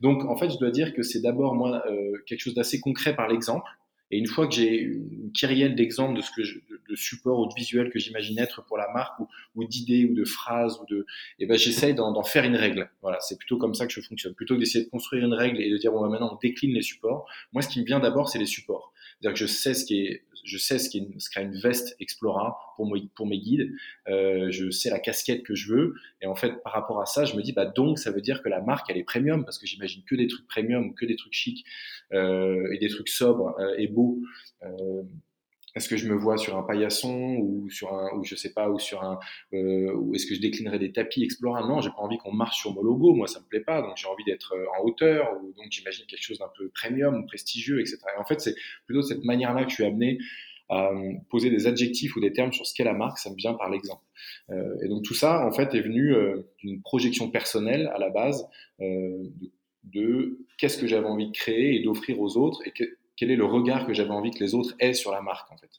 Donc 0.00 0.24
en 0.24 0.36
fait, 0.36 0.48
je 0.48 0.56
dois 0.56 0.70
dire 0.70 0.94
que 0.94 1.02
c'est 1.02 1.20
d'abord 1.20 1.54
moi 1.54 1.84
quelque 2.26 2.40
chose 2.40 2.54
d'assez 2.54 2.80
concret 2.80 3.14
par 3.14 3.28
l'exemple 3.28 3.70
et 4.10 4.18
une 4.18 4.26
fois 4.26 4.46
que 4.46 4.54
j'ai 4.54 4.80
une 4.80 5.30
kyrielle 5.32 5.74
d'exemples 5.74 6.16
de 6.16 6.22
ce 6.22 6.30
que 6.30 6.42
je, 6.42 6.58
de, 6.88 6.96
support 6.96 7.40
ou 7.40 7.46
de 7.46 7.54
visuel 7.54 7.90
que 7.90 7.98
j'imagine 7.98 8.38
être 8.38 8.64
pour 8.64 8.78
la 8.78 8.90
marque 8.92 9.20
ou, 9.54 9.64
d'idées 9.64 10.06
ou 10.06 10.14
de 10.14 10.24
phrases 10.24 10.78
ou 10.80 10.86
de, 10.86 11.04
eh 11.38 11.46
ben 11.46 11.58
j'essaye 11.58 11.94
d'en 11.94 12.22
faire 12.22 12.44
une 12.44 12.56
règle. 12.56 12.90
Voilà, 13.02 13.20
c'est 13.20 13.36
plutôt 13.36 13.58
comme 13.58 13.74
ça 13.74 13.86
que 13.86 13.92
je 13.92 14.00
fonctionne. 14.00 14.34
Plutôt 14.34 14.54
que 14.54 14.60
d'essayer 14.60 14.84
de 14.84 14.90
construire 14.90 15.24
une 15.24 15.34
règle 15.34 15.60
et 15.60 15.70
de 15.70 15.76
dire 15.76 15.92
bon 15.92 16.00
bah, 16.00 16.08
maintenant 16.08 16.32
on 16.32 16.38
décline 16.38 16.72
les 16.72 16.82
supports. 16.82 17.28
Moi, 17.52 17.62
ce 17.62 17.68
qui 17.68 17.80
me 17.80 17.84
vient 17.84 18.00
d'abord, 18.00 18.28
c'est 18.28 18.38
les 18.38 18.46
supports. 18.46 18.77
C'est-à-dire 19.20 19.38
que 19.38 19.46
je 19.46 19.52
sais 19.52 19.74
ce 19.74 19.84
qui 19.84 20.06
est, 20.06 20.24
je 20.44 20.58
sais 20.58 20.78
ce 20.78 20.88
qui 20.88 20.98
est 20.98 21.20
ce 21.20 21.40
une 21.40 21.58
veste 21.58 21.96
Explora 22.00 22.58
pour, 22.76 22.86
moi, 22.86 22.98
pour 23.14 23.26
mes 23.26 23.38
guides. 23.38 23.72
Euh, 24.08 24.50
je 24.50 24.70
sais 24.70 24.90
la 24.90 25.00
casquette 25.00 25.42
que 25.42 25.54
je 25.54 25.72
veux. 25.72 25.94
Et 26.22 26.26
en 26.26 26.34
fait, 26.34 26.62
par 26.62 26.72
rapport 26.72 27.00
à 27.00 27.06
ça, 27.06 27.24
je 27.24 27.36
me 27.36 27.42
dis, 27.42 27.52
bah 27.52 27.66
donc, 27.66 27.98
ça 27.98 28.10
veut 28.10 28.20
dire 28.20 28.42
que 28.42 28.48
la 28.48 28.60
marque, 28.60 28.88
elle 28.90 28.96
est 28.96 29.04
premium 29.04 29.44
parce 29.44 29.58
que 29.58 29.66
j'imagine 29.66 30.02
que 30.04 30.14
des 30.14 30.28
trucs 30.28 30.46
premium, 30.46 30.94
que 30.94 31.04
des 31.04 31.16
trucs 31.16 31.34
chics 31.34 31.64
euh, 32.12 32.72
et 32.72 32.78
des 32.78 32.88
trucs 32.88 33.08
sobres 33.08 33.56
euh, 33.58 33.74
et 33.76 33.88
beaux. 33.88 34.20
Est-ce 35.74 35.88
que 35.88 35.96
je 35.96 36.08
me 36.08 36.14
vois 36.14 36.38
sur 36.38 36.56
un 36.56 36.62
paillasson 36.62 37.36
ou 37.40 37.70
sur 37.70 37.92
un, 37.92 38.16
ou 38.16 38.24
je 38.24 38.34
sais 38.34 38.52
pas, 38.52 38.70
ou 38.70 38.78
sur 38.78 39.02
un, 39.02 39.18
euh, 39.52 39.92
ou 39.94 40.14
est-ce 40.14 40.26
que 40.26 40.34
je 40.34 40.40
déclinerai 40.40 40.78
des 40.78 40.92
tapis 40.92 41.22
Explora 41.22 41.66
Non, 41.66 41.80
j'ai 41.80 41.90
pas 41.90 42.00
envie 42.00 42.18
qu'on 42.18 42.32
marche 42.32 42.58
sur 42.58 42.72
mon 42.74 42.82
logo. 42.82 43.14
Moi, 43.14 43.26
ça 43.26 43.40
me 43.40 43.46
plaît 43.46 43.60
pas. 43.60 43.82
Donc, 43.82 43.92
j'ai 43.96 44.08
envie 44.08 44.24
d'être 44.24 44.54
euh, 44.54 44.64
en 44.78 44.84
hauteur. 44.84 45.30
Ou 45.42 45.52
donc, 45.52 45.66
j'imagine 45.70 46.06
quelque 46.06 46.22
chose 46.22 46.38
d'un 46.38 46.50
peu 46.56 46.70
premium 46.70 47.22
ou 47.22 47.26
prestigieux, 47.26 47.80
etc. 47.80 47.98
Et 48.16 48.20
en 48.20 48.24
fait, 48.24 48.40
c'est 48.40 48.54
plutôt 48.86 49.00
de 49.00 49.06
cette 49.06 49.24
manière-là 49.24 49.64
que 49.64 49.70
je 49.70 49.74
suis 49.74 49.84
amené 49.84 50.18
à 50.68 50.90
euh, 50.92 51.12
poser 51.30 51.50
des 51.50 51.66
adjectifs 51.66 52.14
ou 52.16 52.20
des 52.20 52.32
termes 52.32 52.52
sur 52.52 52.66
ce 52.66 52.74
qu'est 52.74 52.84
la 52.84 52.92
marque. 52.92 53.18
Ça 53.18 53.30
me 53.30 53.36
vient 53.36 53.54
par 53.54 53.70
l'exemple. 53.70 54.02
Euh, 54.50 54.76
et 54.82 54.88
donc, 54.88 55.02
tout 55.02 55.14
ça, 55.14 55.46
en 55.46 55.50
fait, 55.50 55.74
est 55.74 55.80
venu 55.80 56.14
euh, 56.14 56.42
d'une 56.58 56.82
projection 56.82 57.30
personnelle 57.30 57.90
à 57.94 57.98
la 57.98 58.10
base 58.10 58.46
de, 58.78 59.30
de 59.84 60.38
qu'est-ce 60.58 60.78
que 60.78 60.86
j'avais 60.86 61.06
envie 61.06 61.26
de 61.26 61.32
créer 61.32 61.76
et 61.76 61.82
d'offrir 61.82 62.20
aux 62.20 62.36
autres 62.36 62.60
et 62.66 62.70
que, 62.70 62.84
quel 63.18 63.32
est 63.32 63.36
le 63.36 63.44
regard 63.44 63.86
que 63.86 63.92
j'avais 63.92 64.10
envie 64.10 64.30
que 64.30 64.42
les 64.42 64.54
autres 64.54 64.74
aient 64.78 64.94
sur 64.94 65.10
la 65.10 65.20
marque 65.20 65.50
en 65.50 65.56
fait. 65.56 65.70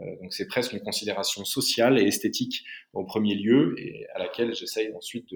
Euh, 0.00 0.16
donc 0.20 0.34
c'est 0.34 0.46
presque 0.46 0.72
une 0.72 0.80
considération 0.80 1.44
sociale 1.44 1.98
et 1.98 2.02
esthétique 2.02 2.64
en 2.92 3.04
premier 3.04 3.36
lieu 3.36 3.74
et 3.78 4.06
à 4.14 4.18
laquelle 4.18 4.52
j'essaye 4.52 4.92
ensuite 4.94 5.28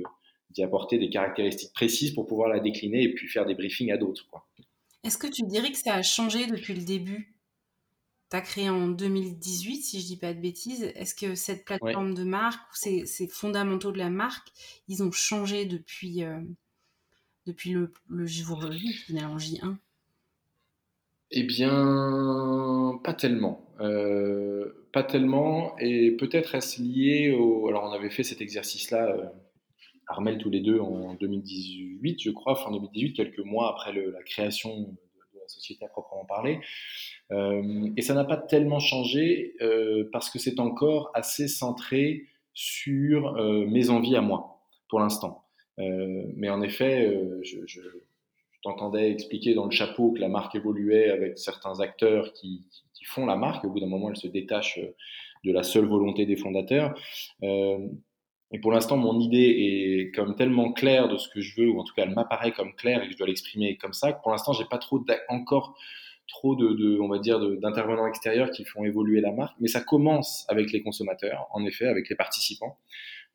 d'y 0.51 0.63
apporter 0.63 0.99
des 0.99 1.09
caractéristiques 1.09 1.73
précises 1.73 2.13
pour 2.13 2.27
pouvoir 2.27 2.49
la 2.49 2.59
décliner 2.59 3.05
et 3.05 3.15
puis 3.15 3.29
faire 3.29 3.47
des 3.47 3.55
briefings 3.55 3.93
à 3.93 3.97
d'autres. 3.97 4.27
Est-ce 5.05 5.19
que 5.19 5.29
tu 5.29 5.43
dirais 5.45 5.71
que 5.71 5.79
ça 5.79 5.95
a 5.95 6.03
changé 6.03 6.47
depuis 6.47 6.75
le 6.75 6.85
début? 6.85 7.37
Tu 8.29 8.37
as 8.37 8.41
créé 8.41 8.69
en 8.69 8.89
2018, 8.89 9.83
si 9.83 10.01
je 10.01 10.07
dis 10.07 10.17
pas 10.17 10.35
de 10.35 10.41
bêtises. 10.41 10.83
Est-ce 10.97 11.15
que 11.15 11.37
cette 11.37 11.65
plateforme 11.65 12.15
de 12.15 12.25
marque 12.25 12.61
ou 12.73 12.75
ces, 12.75 13.29
fondamentaux 13.29 13.93
de 13.93 13.99
la 13.99 14.11
marque, 14.11 14.49
ils 14.89 15.05
ont 15.05 15.13
changé 15.13 15.65
depuis, 15.65 16.25
euh, 16.25 16.41
depuis 17.47 17.71
le, 17.71 17.93
le 18.09 18.27
jour 18.27 18.69
finalement, 19.07 19.37
J1 19.37 19.77
eh 21.31 21.43
bien, 21.43 23.01
pas 23.03 23.15
tellement. 23.15 23.67
Euh, 23.81 24.87
pas 24.93 25.03
tellement, 25.03 25.77
et 25.79 26.13
peut-être 26.13 26.55
est-ce 26.55 26.81
lié 26.81 27.33
au... 27.33 27.69
Alors, 27.69 27.85
on 27.85 27.93
avait 27.93 28.11
fait 28.11 28.23
cet 28.23 28.41
exercice-là, 28.41 29.11
euh, 29.11 29.25
Armel, 30.07 30.39
tous 30.39 30.51
les 30.51 30.61
deux, 30.61 30.79
en 30.81 31.15
2018, 31.15 32.23
je 32.23 32.31
crois, 32.31 32.55
fin 32.55 32.71
2018, 32.71 33.13
quelques 33.15 33.41
mois 33.41 33.71
après 33.71 33.93
la 33.93 34.23
création 34.23 34.79
de, 34.83 35.41
la 35.41 35.49
société 35.49 35.85
à 35.85 35.89
proprement 35.89 36.25
parler. 36.25 36.61
Euh, 37.33 37.91
et 37.97 38.03
ça 38.03 38.15
n'a 38.15 38.25
pas 38.25 38.37
tellement 38.37 38.79
changé 38.79 39.55
parce 40.13 40.31
que 40.31 40.39
c'est 40.39 40.61
encore 40.61 41.11
assez 41.15 41.49
centré 41.49 42.27
sur 42.55 43.35
mes 43.67 43.91
envies 43.91 44.17
à 44.17 44.21
moi, 44.21 44.61
pour 44.89 45.01
l'instant. 45.01 45.45
mais 45.77 46.49
en 46.49 46.63
effet, 46.63 47.13
je 47.43 47.91
entendais 48.69 49.11
expliquer 49.11 49.55
dans 49.55 49.65
le 49.65 49.71
chapeau 49.71 50.13
que 50.13 50.21
la 50.21 50.29
marque 50.29 50.55
évoluait 50.55 51.11
avec 51.11 51.39
certains 51.39 51.81
acteurs 51.81 52.33
qui, 52.33 52.65
font 53.09 53.25
la 53.25 53.37
marque. 53.37 53.65
Au 53.65 53.71
bout 53.71 53.79
d'un 53.79 53.87
moment, 53.87 54.11
elle 54.11 54.17
se 54.17 54.27
détache 54.27 54.79
euh, 54.79 54.97
de 55.45 55.53
la 55.53 55.63
seule 55.63 55.85
volonté 55.85 56.27
des 56.27 56.35
fondateurs. 56.35 56.99
Euh, 57.45 57.79
et 58.51 58.59
pour 58.59 58.73
l'instant, 58.73 58.97
mon 58.97 59.21
idée 59.21 60.09
est 60.09 60.11
comme 60.13 60.35
tellement 60.35 60.73
claire 60.73 61.09
de 61.09 61.17
ce 61.17 61.29
que 61.29 61.41
je 61.41 61.61
veux, 61.61 61.69
ou 61.69 61.79
en 61.79 61.85
tout 61.85 61.95
cas, 61.95 62.03
elle 62.03 62.15
m'apparaît 62.15 62.51
comme 62.51 62.75
claire 62.75 63.05
et 63.05 63.07
que 63.07 63.13
je 63.13 63.17
dois 63.17 63.29
l'exprimer 63.29 63.77
comme 63.77 63.93
ça, 63.93 64.13
que 64.13 64.21
pour 64.23 64.33
l'instant, 64.33 64.53
j'ai 64.53 64.65
pas 64.65 64.79
trop 64.79 65.01
encore 65.29 65.77
trop 66.27 66.57
de, 66.57 66.99
on 67.01 67.07
va 67.07 67.21
dire, 67.21 67.39
d'intervenants 67.39 68.09
extérieurs 68.09 68.51
qui 68.51 68.65
font 68.65 68.85
évoluer 68.85 69.21
la 69.21 69.31
marque. 69.31 69.55
Mais 69.61 69.69
ça 69.69 69.81
commence 69.81 70.45
avec 70.49 70.73
les 70.73 70.83
consommateurs, 70.83 71.47
en 71.53 71.65
effet, 71.65 71.87
avec 71.87 72.09
les 72.09 72.17
participants 72.17 72.79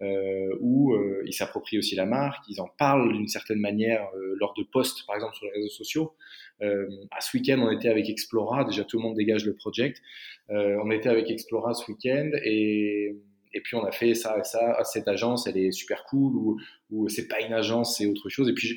euh, 0.01 0.55
où 0.60 0.93
euh, 0.93 1.22
ils 1.25 1.34
s'approprient 1.34 1.77
aussi 1.77 1.96
la 1.96 2.05
marque, 2.05 2.43
ils 2.50 2.60
en 2.60 2.67
parlent 2.77 3.13
d'une 3.13 3.27
certaine 3.27 3.60
manière 3.60 4.10
euh, 4.15 4.36
lors 4.39 4.53
de 4.55 4.63
posts, 4.63 5.05
par 5.05 5.15
exemple 5.15 5.36
sur 5.36 5.46
les 5.46 5.53
réseaux 5.53 5.70
sociaux. 5.70 6.13
Euh, 6.62 6.88
à 7.12 7.22
ce 7.22 7.36
week-end, 7.38 7.60
on 7.60 7.72
était 7.72 7.89
avec 7.89 8.10
Explora, 8.10 8.64
déjà 8.64 8.83
tout 8.83 8.98
le 8.98 9.03
monde 9.03 9.16
dégage 9.16 9.46
le 9.46 9.55
project. 9.55 10.01
on 10.50 10.92
était 10.92 11.09
avec 11.09 11.29
Explora 11.29 11.74
ce 11.74 11.90
week-end 11.92 12.31
et 12.44 13.16
et 13.53 13.61
puis 13.61 13.75
on 13.75 13.83
a 13.83 13.92
fait 13.92 14.14
ça 14.14 14.37
et 14.40 14.44
ça. 14.44 14.75
Ah, 14.77 14.83
cette 14.83 15.07
agence, 15.07 15.48
elle 15.48 15.57
est 15.57 15.72
super 15.72 16.05
cool 16.05 16.35
ou, 16.35 16.59
ou 16.90 17.09
c'est 17.09 17.27
pas 17.27 17.42
une 17.42 17.53
agence, 17.53 17.98
c'est 17.98 18.05
autre 18.05 18.29
chose. 18.29 18.50
Et 18.50 18.53
puis 18.53 18.68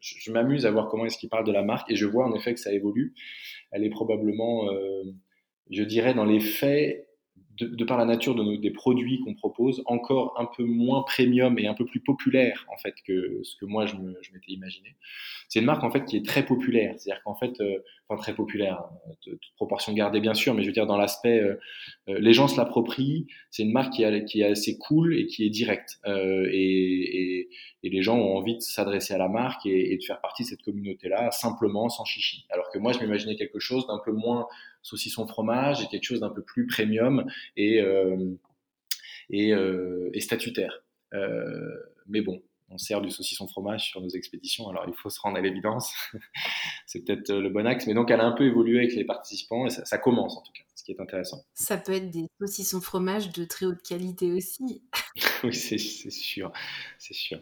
je, 0.00 0.14
je, 0.18 0.32
m'amuse 0.32 0.66
à 0.66 0.70
voir 0.70 0.88
comment 0.88 1.04
est-ce 1.06 1.18
qu'ils 1.18 1.28
parlent 1.28 1.46
de 1.46 1.52
la 1.52 1.62
marque 1.62 1.90
et 1.90 1.96
je 1.96 2.06
vois 2.06 2.26
en 2.26 2.34
effet 2.34 2.54
que 2.54 2.60
ça 2.60 2.72
évolue. 2.72 3.14
Elle 3.70 3.84
est 3.84 3.90
probablement, 3.90 4.70
euh, 4.70 5.02
je 5.70 5.82
dirais, 5.82 6.14
dans 6.14 6.24
les 6.24 6.40
faits, 6.40 7.08
de, 7.60 7.84
par 7.84 7.98
la 7.98 8.04
nature 8.04 8.34
de 8.34 8.42
nos, 8.42 8.56
des 8.56 8.70
produits 8.70 9.20
qu'on 9.20 9.34
propose, 9.34 9.82
encore 9.86 10.34
un 10.38 10.46
peu 10.46 10.64
moins 10.64 11.02
premium 11.02 11.58
et 11.58 11.66
un 11.66 11.74
peu 11.74 11.84
plus 11.84 12.00
populaire 12.00 12.66
en 12.72 12.76
fait 12.78 12.94
que 13.06 13.40
ce 13.42 13.56
que 13.56 13.64
moi 13.64 13.86
je, 13.86 13.96
m'étais 13.96 14.52
imaginé. 14.52 14.96
C'est 15.48 15.60
une 15.60 15.66
marque 15.66 15.82
en 15.82 15.90
fait 15.90 16.04
qui 16.04 16.16
est 16.16 16.24
très 16.24 16.44
populaire, 16.44 16.94
c'est-à-dire 16.96 17.22
qu'en 17.24 17.34
fait, 17.34 17.60
euh, 17.60 17.78
enfin 18.08 18.20
très 18.20 18.34
populaire, 18.34 18.80
hein, 18.80 19.12
toute 19.22 19.40
proportion 19.56 19.92
gardée 19.92 20.20
bien 20.20 20.34
sûr, 20.34 20.54
mais 20.54 20.62
je 20.62 20.68
veux 20.68 20.72
dire 20.72 20.86
dans 20.86 20.96
l'aspect, 20.96 21.40
euh, 21.40 21.56
euh, 22.08 22.18
les 22.20 22.32
gens 22.32 22.48
se 22.48 22.56
l'approprient. 22.56 23.26
C'est 23.50 23.62
une 23.62 23.72
marque 23.72 23.92
qui, 23.94 24.04
qui 24.26 24.40
est 24.42 24.44
assez 24.44 24.78
cool 24.78 25.16
et 25.16 25.26
qui 25.26 25.44
est 25.44 25.50
directe, 25.50 25.98
et, 26.06 26.50
et, 26.52 27.48
et, 27.82 27.90
les 27.90 28.02
gens 28.02 28.16
ont 28.16 28.36
envie 28.36 28.56
de 28.56 28.60
s'adresser 28.60 29.14
à 29.14 29.18
la 29.18 29.28
marque 29.28 29.66
et, 29.66 29.92
et, 29.92 29.96
de 29.96 30.04
faire 30.04 30.20
partie 30.20 30.44
de 30.44 30.48
cette 30.48 30.62
communauté-là 30.62 31.30
simplement 31.30 31.88
sans 31.88 32.04
chichi. 32.04 32.46
Alors 32.50 32.70
que 32.70 32.78
moi 32.78 32.92
je 32.92 33.00
m'imaginais 33.00 33.36
quelque 33.36 33.58
chose 33.58 33.86
d'un 33.86 34.00
peu 34.04 34.12
moins 34.12 34.46
saucisson 34.82 35.26
fromage 35.26 35.82
et 35.82 35.86
quelque 35.88 36.04
chose 36.04 36.20
d'un 36.20 36.30
peu 36.30 36.42
plus 36.42 36.66
premium 36.66 37.26
et, 37.56 37.80
euh, 37.80 38.16
et, 39.30 39.52
euh, 39.52 40.10
et, 40.12 40.20
statutaire. 40.20 40.82
Euh, 41.14 41.76
mais 42.06 42.20
bon, 42.20 42.42
on 42.70 42.78
sert 42.78 43.00
du 43.00 43.10
saucisson 43.10 43.46
fromage 43.46 43.90
sur 43.90 44.00
nos 44.00 44.08
expéditions, 44.08 44.68
alors 44.68 44.84
il 44.88 44.94
faut 44.94 45.10
se 45.10 45.20
rendre 45.20 45.38
à 45.38 45.40
l'évidence. 45.40 45.92
c'est 46.86 47.04
peut-être 47.04 47.32
le 47.32 47.48
bon 47.48 47.66
axe, 47.66 47.86
mais 47.86 47.94
donc 47.94 48.10
elle 48.10 48.20
a 48.20 48.26
un 48.26 48.32
peu 48.32 48.44
évolué 48.44 48.78
avec 48.78 48.94
les 48.94 49.04
participants 49.04 49.66
et 49.66 49.70
ça, 49.70 49.84
ça, 49.84 49.98
commence 49.98 50.36
en 50.36 50.42
tout 50.42 50.52
cas, 50.52 50.62
ce 50.74 50.84
qui 50.84 50.92
est 50.92 51.00
intéressant. 51.00 51.44
Ça 51.54 51.76
peut 51.76 51.92
être 51.92 52.10
des 52.10 52.26
saucissons 52.40 52.80
fromage 52.80 53.32
de 53.32 53.44
très 53.44 53.66
haute 53.66 53.82
qualité 53.82 54.32
aussi. 54.32 54.82
oui, 55.44 55.54
c'est 55.54 55.78
sûr, 55.78 56.52
c'est 56.98 57.14
sûr. 57.14 57.40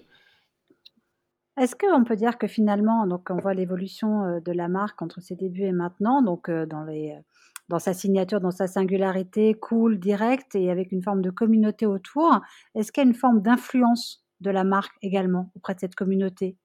Est-ce 1.58 1.74
qu'on 1.74 2.04
peut 2.04 2.14
dire 2.14 2.38
que 2.38 2.46
finalement, 2.46 3.06
donc 3.06 3.28
on 3.30 3.38
voit 3.38 3.54
l'évolution 3.54 4.24
euh, 4.24 4.40
de 4.40 4.52
la 4.52 4.68
marque 4.68 5.02
entre 5.02 5.20
ses 5.20 5.34
débuts 5.34 5.64
et 5.64 5.72
maintenant, 5.72 6.22
donc 6.22 6.48
euh, 6.48 6.66
dans, 6.66 6.84
les, 6.84 7.10
euh, 7.10 7.20
dans 7.68 7.80
sa 7.80 7.94
signature, 7.94 8.40
dans 8.40 8.52
sa 8.52 8.68
singularité, 8.68 9.54
cool, 9.54 9.98
direct 9.98 10.54
et 10.54 10.70
avec 10.70 10.92
une 10.92 11.02
forme 11.02 11.20
de 11.20 11.30
communauté 11.30 11.84
autour, 11.84 12.40
est-ce 12.76 12.92
qu'il 12.92 13.02
y 13.02 13.06
a 13.06 13.08
une 13.08 13.14
forme 13.14 13.42
d'influence 13.42 14.24
de 14.40 14.50
la 14.50 14.62
marque 14.62 14.94
également 15.02 15.50
auprès 15.56 15.74
de 15.74 15.80
cette 15.80 15.96
communauté? 15.96 16.56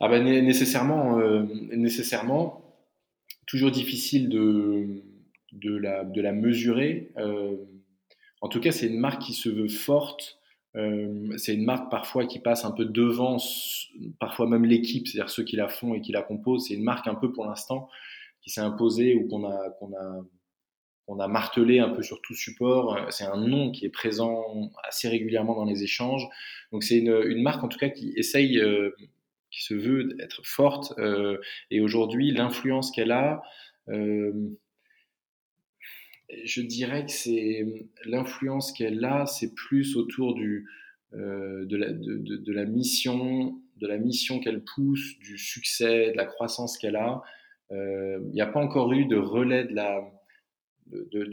Ah 0.00 0.08
ben, 0.08 0.24
nécessairement, 0.24 1.18
nécessairement, 1.76 2.64
toujours 3.46 3.70
difficile 3.70 4.30
de, 4.30 5.04
de, 5.52 5.76
la, 5.76 6.04
de 6.04 6.20
la 6.22 6.32
mesurer. 6.32 7.12
en 8.40 8.48
tout 8.48 8.60
cas, 8.60 8.72
c'est 8.72 8.86
une 8.86 8.98
marque 8.98 9.20
qui 9.20 9.34
se 9.34 9.50
veut 9.50 9.68
forte 9.68 10.39
euh, 10.76 11.36
c'est 11.36 11.54
une 11.54 11.64
marque 11.64 11.90
parfois 11.90 12.26
qui 12.26 12.38
passe 12.38 12.64
un 12.64 12.70
peu 12.70 12.84
devant, 12.84 13.38
parfois 14.18 14.48
même 14.48 14.64
l'équipe, 14.64 15.08
c'est-à-dire 15.08 15.30
ceux 15.30 15.42
qui 15.42 15.56
la 15.56 15.68
font 15.68 15.94
et 15.94 16.00
qui 16.00 16.12
la 16.12 16.22
composent. 16.22 16.68
C'est 16.68 16.74
une 16.74 16.84
marque 16.84 17.08
un 17.08 17.14
peu 17.14 17.32
pour 17.32 17.46
l'instant 17.46 17.88
qui 18.42 18.50
s'est 18.50 18.60
imposée 18.60 19.14
ou 19.14 19.28
qu'on 19.28 19.44
a, 19.44 21.28
martelé 21.28 21.80
un 21.80 21.90
peu 21.90 22.02
sur 22.02 22.22
tout 22.22 22.34
support. 22.34 22.98
C'est 23.10 23.24
un 23.24 23.36
nom 23.36 23.72
qui 23.72 23.84
est 23.84 23.90
présent 23.90 24.70
assez 24.84 25.08
régulièrement 25.08 25.56
dans 25.56 25.64
les 25.64 25.82
échanges. 25.82 26.28
Donc 26.72 26.84
c'est 26.84 26.98
une, 26.98 27.42
marque 27.42 27.64
en 27.64 27.68
tout 27.68 27.78
cas 27.78 27.88
qui 27.88 28.12
essaye, 28.16 28.58
euh, 28.58 28.94
qui 29.50 29.64
se 29.64 29.74
veut 29.74 30.16
être 30.20 30.40
forte. 30.44 30.94
Euh, 30.98 31.38
et 31.70 31.80
aujourd'hui, 31.80 32.30
l'influence 32.30 32.92
qu'elle 32.92 33.10
a, 33.10 33.42
je 36.44 36.62
dirais 36.62 37.06
que 37.06 37.12
c'est 37.12 37.88
l'influence 38.04 38.72
qu'elle 38.72 39.04
a, 39.04 39.26
c'est 39.26 39.54
plus 39.54 39.96
autour 39.96 40.38
euh, 41.14 41.64
de, 41.66 41.76
la, 42.52 42.64
mission, 42.64 43.60
de 43.76 43.86
la 43.86 43.98
mission 43.98 44.40
qu'elle 44.40 44.64
pousse, 44.64 45.18
du 45.18 45.38
succès, 45.38 46.12
de 46.12 46.16
la 46.16 46.26
croissance 46.26 46.78
qu'elle 46.78 46.96
a. 46.96 47.22
Euh, 47.72 48.20
il 48.28 48.32
n'y 48.32 48.40
a 48.40 48.46
pas 48.46 48.60
encore 48.60 48.92
eu 48.92 49.06
de 49.06 49.16
relais 49.16 49.64
de 49.64 49.74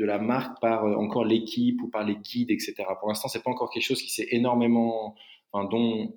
la, 0.05 0.19
marque 0.19 0.59
par 0.61 0.85
euh, 0.85 0.95
encore 0.95 1.25
l'équipe 1.25 1.81
ou 1.81 1.89
par 1.89 2.03
les 2.03 2.15
guides, 2.15 2.51
etc. 2.51 2.75
Pour 2.99 3.09
l'instant, 3.09 3.27
c'est 3.27 3.43
pas 3.43 3.51
encore 3.51 3.69
quelque 3.69 3.85
chose 3.85 4.01
qui 4.01 4.11
s'est 4.11 4.27
énormément, 4.31 5.15
dont, 5.53 6.15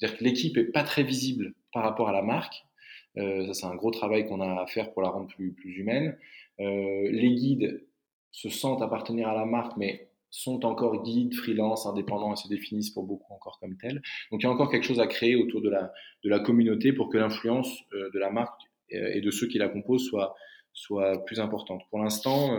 dire 0.00 0.16
que 0.16 0.24
l'équipe 0.24 0.56
est 0.56 0.72
pas 0.72 0.84
très 0.84 1.02
visible 1.02 1.54
par 1.72 1.82
rapport 1.82 2.08
à 2.08 2.12
la 2.12 2.22
marque. 2.22 2.64
Euh, 3.18 3.46
ça, 3.46 3.54
c'est 3.54 3.66
un 3.66 3.74
gros 3.74 3.90
travail 3.90 4.26
qu'on 4.26 4.40
a 4.40 4.60
à 4.60 4.66
faire 4.66 4.92
pour 4.92 5.02
la 5.02 5.10
rendre 5.10 5.26
plus, 5.26 5.52
plus 5.52 5.76
humaine. 5.78 6.16
Euh, 6.60 7.08
les 7.10 7.34
guides 7.34 7.86
se 8.30 8.48
sentent 8.48 8.82
appartenir 8.82 9.28
à 9.28 9.34
la 9.34 9.44
marque, 9.44 9.76
mais 9.76 10.08
sont 10.30 10.66
encore 10.66 11.02
guides, 11.02 11.34
freelance, 11.34 11.86
indépendants 11.86 12.34
et 12.34 12.36
se 12.36 12.48
définissent 12.48 12.90
pour 12.90 13.04
beaucoup 13.04 13.32
encore 13.32 13.58
comme 13.60 13.76
tels. 13.78 14.02
Donc 14.30 14.42
il 14.42 14.44
y 14.44 14.46
a 14.46 14.50
encore 14.50 14.70
quelque 14.70 14.84
chose 14.84 15.00
à 15.00 15.06
créer 15.06 15.36
autour 15.36 15.62
de 15.62 15.70
la, 15.70 15.92
de 16.22 16.28
la 16.28 16.38
communauté 16.38 16.92
pour 16.92 17.08
que 17.08 17.16
l'influence 17.16 17.80
euh, 17.94 18.10
de 18.12 18.18
la 18.18 18.30
marque 18.30 18.60
et 18.90 19.20
de 19.20 19.30
ceux 19.30 19.46
qui 19.46 19.58
la 19.58 19.68
composent 19.68 20.06
soit, 20.06 20.34
soit 20.72 21.22
plus 21.26 21.40
importante. 21.40 21.82
Pour 21.90 21.98
l'instant, 21.98 22.58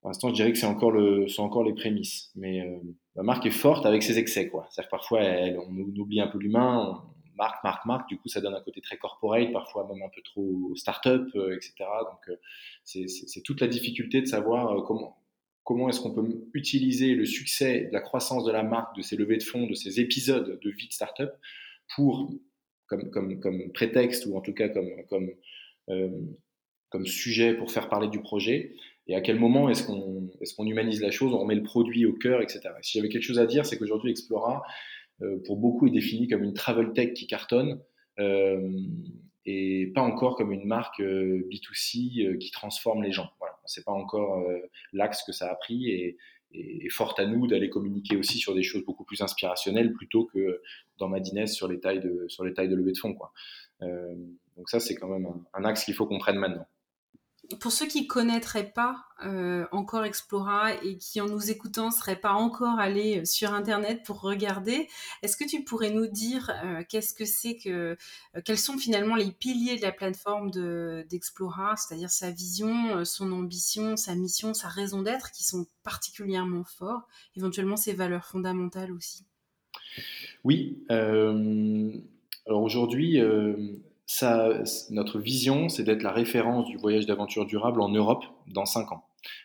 pour 0.00 0.08
l'instant, 0.08 0.28
je 0.28 0.34
dirais 0.34 0.52
que 0.52 0.58
c'est 0.58 0.66
encore, 0.66 0.92
le, 0.92 1.26
encore 1.38 1.64
les 1.64 1.74
prémices. 1.74 2.30
Mais 2.36 2.80
la 3.16 3.24
marque 3.24 3.46
est 3.46 3.50
forte 3.50 3.84
avec 3.84 4.04
ses 4.04 4.20
excès. 4.20 4.48
C'est-à-dire 4.70 4.88
parfois, 4.88 5.22
on 5.22 5.76
oublie 5.76 6.20
un 6.20 6.28
peu 6.28 6.38
l'humain, 6.38 7.02
marque, 7.40 7.64
marque, 7.64 7.86
marque. 7.86 8.08
Du 8.08 8.18
coup, 8.18 8.28
ça 8.28 8.40
donne 8.40 8.54
un 8.54 8.60
côté 8.60 8.80
très 8.80 8.98
corporate, 8.98 9.50
parfois 9.52 9.88
même 9.92 10.02
un 10.02 10.10
peu 10.14 10.20
trop 10.22 10.72
start-up, 10.76 11.26
etc. 11.34 11.72
Donc, 11.78 12.38
c'est 12.84 13.42
toute 13.42 13.60
la 13.60 13.66
difficulté 13.66 14.20
de 14.20 14.26
savoir 14.26 14.84
comment, 14.84 15.16
comment 15.64 15.88
est-ce 15.88 16.00
qu'on 16.00 16.12
peut 16.12 16.28
utiliser 16.54 17.14
le 17.14 17.24
succès, 17.24 17.88
la 17.92 18.00
croissance 18.00 18.44
de 18.44 18.52
la 18.52 18.62
marque, 18.62 18.96
de 18.96 19.02
ces 19.02 19.16
levées 19.16 19.38
de 19.38 19.42
fonds, 19.42 19.66
de 19.66 19.74
ces 19.74 20.00
épisodes 20.00 20.58
de 20.60 20.70
vie 20.70 20.88
de 20.88 20.92
startup 20.92 21.30
pour, 21.94 22.30
comme, 22.86 23.10
comme, 23.10 23.40
comme 23.40 23.72
prétexte 23.72 24.26
ou 24.26 24.36
en 24.36 24.40
tout 24.40 24.52
cas 24.52 24.68
comme, 24.68 24.90
comme, 25.08 25.30
euh, 25.88 26.20
comme 26.90 27.06
sujet 27.06 27.54
pour 27.54 27.70
faire 27.70 27.88
parler 27.88 28.08
du 28.08 28.20
projet 28.20 28.74
et 29.06 29.14
à 29.14 29.20
quel 29.20 29.38
moment 29.38 29.68
est-ce 29.68 29.84
qu'on 29.84 30.66
est 30.66 30.70
humanise 30.70 31.00
la 31.00 31.10
chose, 31.10 31.32
on 31.34 31.38
remet 31.38 31.56
le 31.56 31.62
produit 31.62 32.06
au 32.06 32.12
cœur, 32.12 32.42
etc. 32.42 32.60
si 32.82 32.98
j'avais 32.98 33.08
quelque 33.08 33.24
chose 33.24 33.40
à 33.40 33.46
dire, 33.46 33.66
c'est 33.66 33.76
qu'aujourd'hui 33.76 34.12
Explora, 34.12 34.56
euh, 34.56 34.60
pour 35.46 35.56
beaucoup, 35.56 35.86
est 35.86 35.90
défini 35.90 36.28
comme 36.28 36.42
une 36.42 36.54
travel 36.54 36.92
tech 36.92 37.14
qui 37.14 37.26
cartonne. 37.26 37.80
Euh, 38.18 38.70
et 39.46 39.90
pas 39.94 40.02
encore 40.02 40.36
comme 40.36 40.52
une 40.52 40.66
marque 40.66 41.00
B2C 41.00 42.36
qui 42.38 42.50
transforme 42.50 43.02
les 43.02 43.12
gens. 43.12 43.30
Voilà 43.38 43.50
c'est 43.70 43.84
pas 43.84 43.92
encore 43.92 44.38
euh, 44.38 44.58
l'axe 44.92 45.22
que 45.22 45.32
ça 45.32 45.50
a 45.50 45.54
pris 45.54 45.90
et, 45.90 46.16
et, 46.52 46.88
fort 46.90 47.14
à 47.18 47.26
nous 47.26 47.46
d'aller 47.46 47.70
communiquer 47.70 48.16
aussi 48.16 48.38
sur 48.38 48.54
des 48.54 48.62
choses 48.62 48.84
beaucoup 48.84 49.04
plus 49.04 49.22
inspirationnelles 49.22 49.92
plutôt 49.92 50.24
que 50.26 50.60
dans 50.98 51.08
Madines 51.08 51.46
sur 51.46 51.68
les 51.68 51.80
tailles 51.80 52.00
de 52.00 52.26
sur 52.28 52.44
les 52.44 52.52
tailles 52.52 52.68
de 52.68 52.74
levée 52.74 52.92
de 52.92 52.98
fonds 52.98 53.14
quoi. 53.14 53.32
Euh, 53.82 54.14
donc 54.56 54.68
ça 54.68 54.80
c'est 54.80 54.94
quand 54.94 55.08
même 55.08 55.28
un 55.54 55.64
axe 55.64 55.84
qu'il 55.84 55.94
faut 55.94 56.06
qu'on 56.06 56.18
prenne 56.18 56.36
maintenant 56.36 56.66
pour 57.58 57.72
ceux 57.72 57.86
qui 57.86 58.06
connaîtraient 58.06 58.70
pas 58.70 59.04
euh, 59.24 59.66
encore 59.72 60.04
Explora 60.04 60.74
et 60.84 60.96
qui 60.96 61.20
en 61.20 61.26
nous 61.26 61.50
écoutant 61.50 61.90
seraient 61.90 62.20
pas 62.20 62.32
encore 62.32 62.78
allés 62.78 63.20
euh, 63.20 63.24
sur 63.24 63.52
internet 63.52 64.02
pour 64.04 64.20
regarder, 64.20 64.88
est-ce 65.22 65.36
que 65.36 65.44
tu 65.44 65.64
pourrais 65.64 65.90
nous 65.90 66.06
dire 66.06 66.50
euh, 66.64 66.82
qu'est-ce 66.88 67.12
que 67.12 67.24
c'est 67.24 67.56
que 67.56 67.96
quels 68.44 68.58
sont 68.58 68.78
finalement 68.78 69.16
les 69.16 69.32
piliers 69.32 69.76
de 69.76 69.82
la 69.82 69.92
plateforme 69.92 70.50
d'Explora, 71.08 71.76
c'est-à-dire 71.76 72.10
sa 72.10 72.30
vision, 72.30 73.04
son 73.04 73.32
ambition, 73.32 73.96
sa 73.96 74.14
mission, 74.14 74.54
sa 74.54 74.68
raison 74.68 75.02
d'être 75.02 75.32
qui 75.32 75.44
sont 75.44 75.66
particulièrement 75.82 76.64
forts, 76.64 77.08
éventuellement 77.36 77.76
ses 77.76 77.92
valeurs 77.92 78.24
fondamentales 78.24 78.92
aussi? 78.92 79.24
Oui. 80.44 80.78
alors 80.88 82.62
aujourd'hui 82.62 83.20
notre 84.90 85.18
vision, 85.18 85.68
c'est 85.68 85.84
d'être 85.84 86.02
la 86.02 86.12
référence 86.12 86.66
du 86.66 86.76
voyage 86.76 87.06
d'aventure 87.06 87.46
durable 87.46 87.80
en 87.80 87.88
Europe 87.88 88.24
dans 88.46 88.66
5 88.66 88.92
ans. 88.92 89.04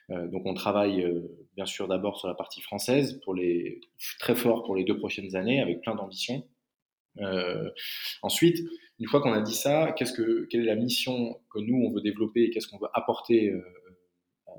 Euh, 0.09 0.27
donc 0.27 0.43
on 0.45 0.53
travaille 0.53 1.03
euh, 1.03 1.21
bien 1.55 1.65
sûr 1.65 1.87
d'abord 1.87 2.17
sur 2.17 2.27
la 2.27 2.35
partie 2.35 2.61
française, 2.61 3.19
pour 3.23 3.33
les, 3.33 3.81
très 4.19 4.35
fort 4.35 4.63
pour 4.63 4.75
les 4.75 4.83
deux 4.83 4.97
prochaines 4.97 5.35
années, 5.35 5.61
avec 5.61 5.81
plein 5.81 5.95
d'ambitions. 5.95 6.47
Euh, 7.19 7.69
ensuite, 8.21 8.59
une 8.99 9.07
fois 9.07 9.21
qu'on 9.21 9.33
a 9.33 9.41
dit 9.41 9.55
ça, 9.55 9.93
que, 9.93 10.45
quelle 10.45 10.61
est 10.61 10.65
la 10.65 10.75
mission 10.75 11.39
que 11.49 11.59
nous, 11.59 11.85
on 11.85 11.91
veut 11.91 12.01
développer 12.01 12.43
et 12.43 12.49
qu'est-ce 12.49 12.67
qu'on 12.67 12.77
veut 12.77 12.89
apporter 12.93 13.53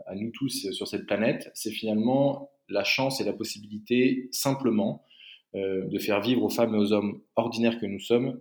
à 0.07 0.15
nous 0.15 0.31
tous 0.31 0.71
sur 0.73 0.87
cette 0.87 1.07
planète 1.07 1.51
C'est 1.55 1.71
finalement 1.71 2.51
la 2.69 2.85
chance 2.85 3.21
et 3.21 3.25
la 3.25 3.33
possibilité 3.33 4.29
simplement 4.33 5.05
de 5.55 5.99
faire 5.99 6.21
vivre 6.21 6.43
aux 6.43 6.51
femmes 6.51 6.75
et 6.75 6.79
aux 6.79 6.93
hommes 6.93 7.23
ordinaires 7.35 7.79
que 7.79 7.87
nous 7.87 8.01
sommes 8.01 8.41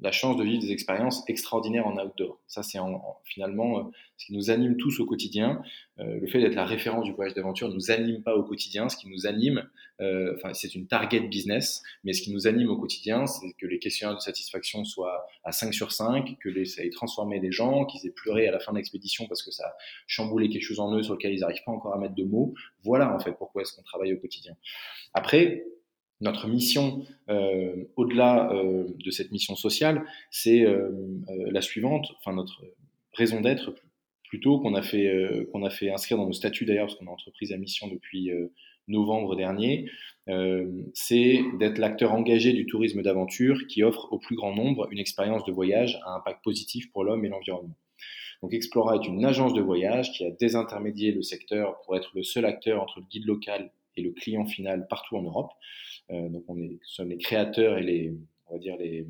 la 0.00 0.12
chance 0.12 0.36
de 0.36 0.44
vivre 0.44 0.60
des 0.60 0.72
expériences 0.72 1.22
extraordinaires 1.28 1.86
en 1.86 1.96
outdoor. 1.96 2.40
Ça, 2.46 2.62
c'est 2.62 2.78
finalement 3.24 3.78
euh, 3.78 3.82
ce 4.16 4.26
qui 4.26 4.32
nous 4.32 4.50
anime 4.50 4.76
tous 4.76 5.00
au 5.00 5.06
quotidien. 5.06 5.62
Euh, 5.98 6.18
le 6.20 6.26
fait 6.26 6.40
d'être 6.40 6.54
la 6.54 6.64
référence 6.64 7.04
du 7.04 7.12
voyage 7.12 7.34
d'aventure 7.34 7.68
ne 7.68 7.74
nous 7.74 7.90
anime 7.90 8.22
pas 8.22 8.34
au 8.34 8.42
quotidien. 8.42 8.88
Ce 8.88 8.96
qui 8.96 9.08
nous 9.08 9.26
anime, 9.26 9.68
euh, 10.00 10.36
c'est 10.54 10.74
une 10.74 10.86
target 10.86 11.20
business, 11.20 11.82
mais 12.04 12.12
ce 12.12 12.22
qui 12.22 12.32
nous 12.32 12.46
anime 12.46 12.70
au 12.70 12.78
quotidien, 12.78 13.26
c'est 13.26 13.52
que 13.58 13.66
les 13.66 13.78
questionnaires 13.78 14.16
de 14.16 14.20
satisfaction 14.20 14.84
soient 14.84 15.26
à 15.44 15.52
5 15.52 15.74
sur 15.74 15.92
5, 15.92 16.38
que 16.40 16.48
les, 16.48 16.64
ça 16.64 16.82
ait 16.82 16.90
transformé 16.90 17.38
des 17.38 17.52
gens, 17.52 17.84
qu'ils 17.84 18.06
aient 18.06 18.14
pleuré 18.14 18.48
à 18.48 18.52
la 18.52 18.60
fin 18.60 18.72
de 18.72 18.78
l'expédition 18.78 19.26
parce 19.26 19.42
que 19.42 19.50
ça 19.50 19.66
a 19.66 19.74
chamboulé 20.06 20.48
quelque 20.48 20.64
chose 20.64 20.80
en 20.80 20.94
eux 20.96 21.02
sur 21.02 21.14
lequel 21.14 21.34
ils 21.34 21.40
n'arrivent 21.40 21.64
pas 21.66 21.72
encore 21.72 21.94
à 21.94 21.98
mettre 21.98 22.14
de 22.14 22.24
mots. 22.24 22.54
Voilà, 22.82 23.14
en 23.14 23.18
fait, 23.18 23.32
pourquoi 23.32 23.62
est-ce 23.62 23.74
qu'on 23.74 23.82
travaille 23.82 24.14
au 24.14 24.18
quotidien. 24.18 24.56
Après, 25.12 25.64
notre 26.20 26.48
mission, 26.48 27.04
euh, 27.28 27.84
au-delà 27.96 28.52
euh, 28.52 28.86
de 29.04 29.10
cette 29.10 29.32
mission 29.32 29.56
sociale, 29.56 30.04
c'est 30.30 30.62
euh, 30.62 30.90
la 31.50 31.62
suivante, 31.62 32.12
enfin 32.18 32.34
notre 32.34 32.62
raison 33.14 33.40
d'être 33.40 33.74
plutôt 34.28 34.60
qu'on 34.60 34.74
a 34.74 34.82
fait 34.82 35.10
qu'on 35.50 35.64
a 35.64 35.70
fait 35.70 35.90
inscrire 35.90 36.16
dans 36.16 36.26
nos 36.26 36.32
statuts 36.32 36.64
d'ailleurs 36.64 36.86
parce 36.86 36.96
qu'on 36.96 37.08
a 37.08 37.10
entreprise 37.10 37.52
à 37.52 37.56
mission 37.56 37.88
depuis 37.88 38.30
novembre 38.86 39.34
dernier, 39.34 39.90
c'est 40.94 41.40
d'être 41.58 41.78
l'acteur 41.78 42.12
engagé 42.12 42.52
du 42.52 42.64
tourisme 42.64 43.02
d'aventure 43.02 43.66
qui 43.66 43.82
offre 43.82 44.06
au 44.12 44.20
plus 44.20 44.36
grand 44.36 44.54
nombre 44.54 44.86
une 44.92 45.00
expérience 45.00 45.44
de 45.46 45.50
voyage 45.50 45.98
à 46.04 46.14
impact 46.14 46.44
positif 46.44 46.92
pour 46.92 47.02
l'homme 47.02 47.24
et 47.24 47.28
l'environnement. 47.28 47.74
Donc 48.40 48.54
Explora 48.54 48.94
est 48.94 49.06
une 49.06 49.24
agence 49.24 49.52
de 49.52 49.60
voyage 49.60 50.12
qui 50.12 50.24
a 50.24 50.30
désintermédié 50.30 51.10
le 51.10 51.22
secteur 51.22 51.80
pour 51.84 51.96
être 51.96 52.12
le 52.14 52.22
seul 52.22 52.44
acteur 52.44 52.80
entre 52.80 53.00
le 53.00 53.06
guide 53.06 53.26
local 53.26 53.72
le 54.00 54.12
client 54.12 54.44
final 54.46 54.86
partout 54.88 55.16
en 55.16 55.22
Europe. 55.22 55.52
Euh, 56.10 56.28
donc 56.28 56.44
on 56.48 56.60
est, 56.60 56.78
sommes 56.84 57.10
les 57.10 57.18
créateurs 57.18 57.78
et 57.78 57.82
les, 57.82 58.14
on 58.46 58.54
va 58.54 58.58
dire 58.58 58.76
les, 58.76 59.06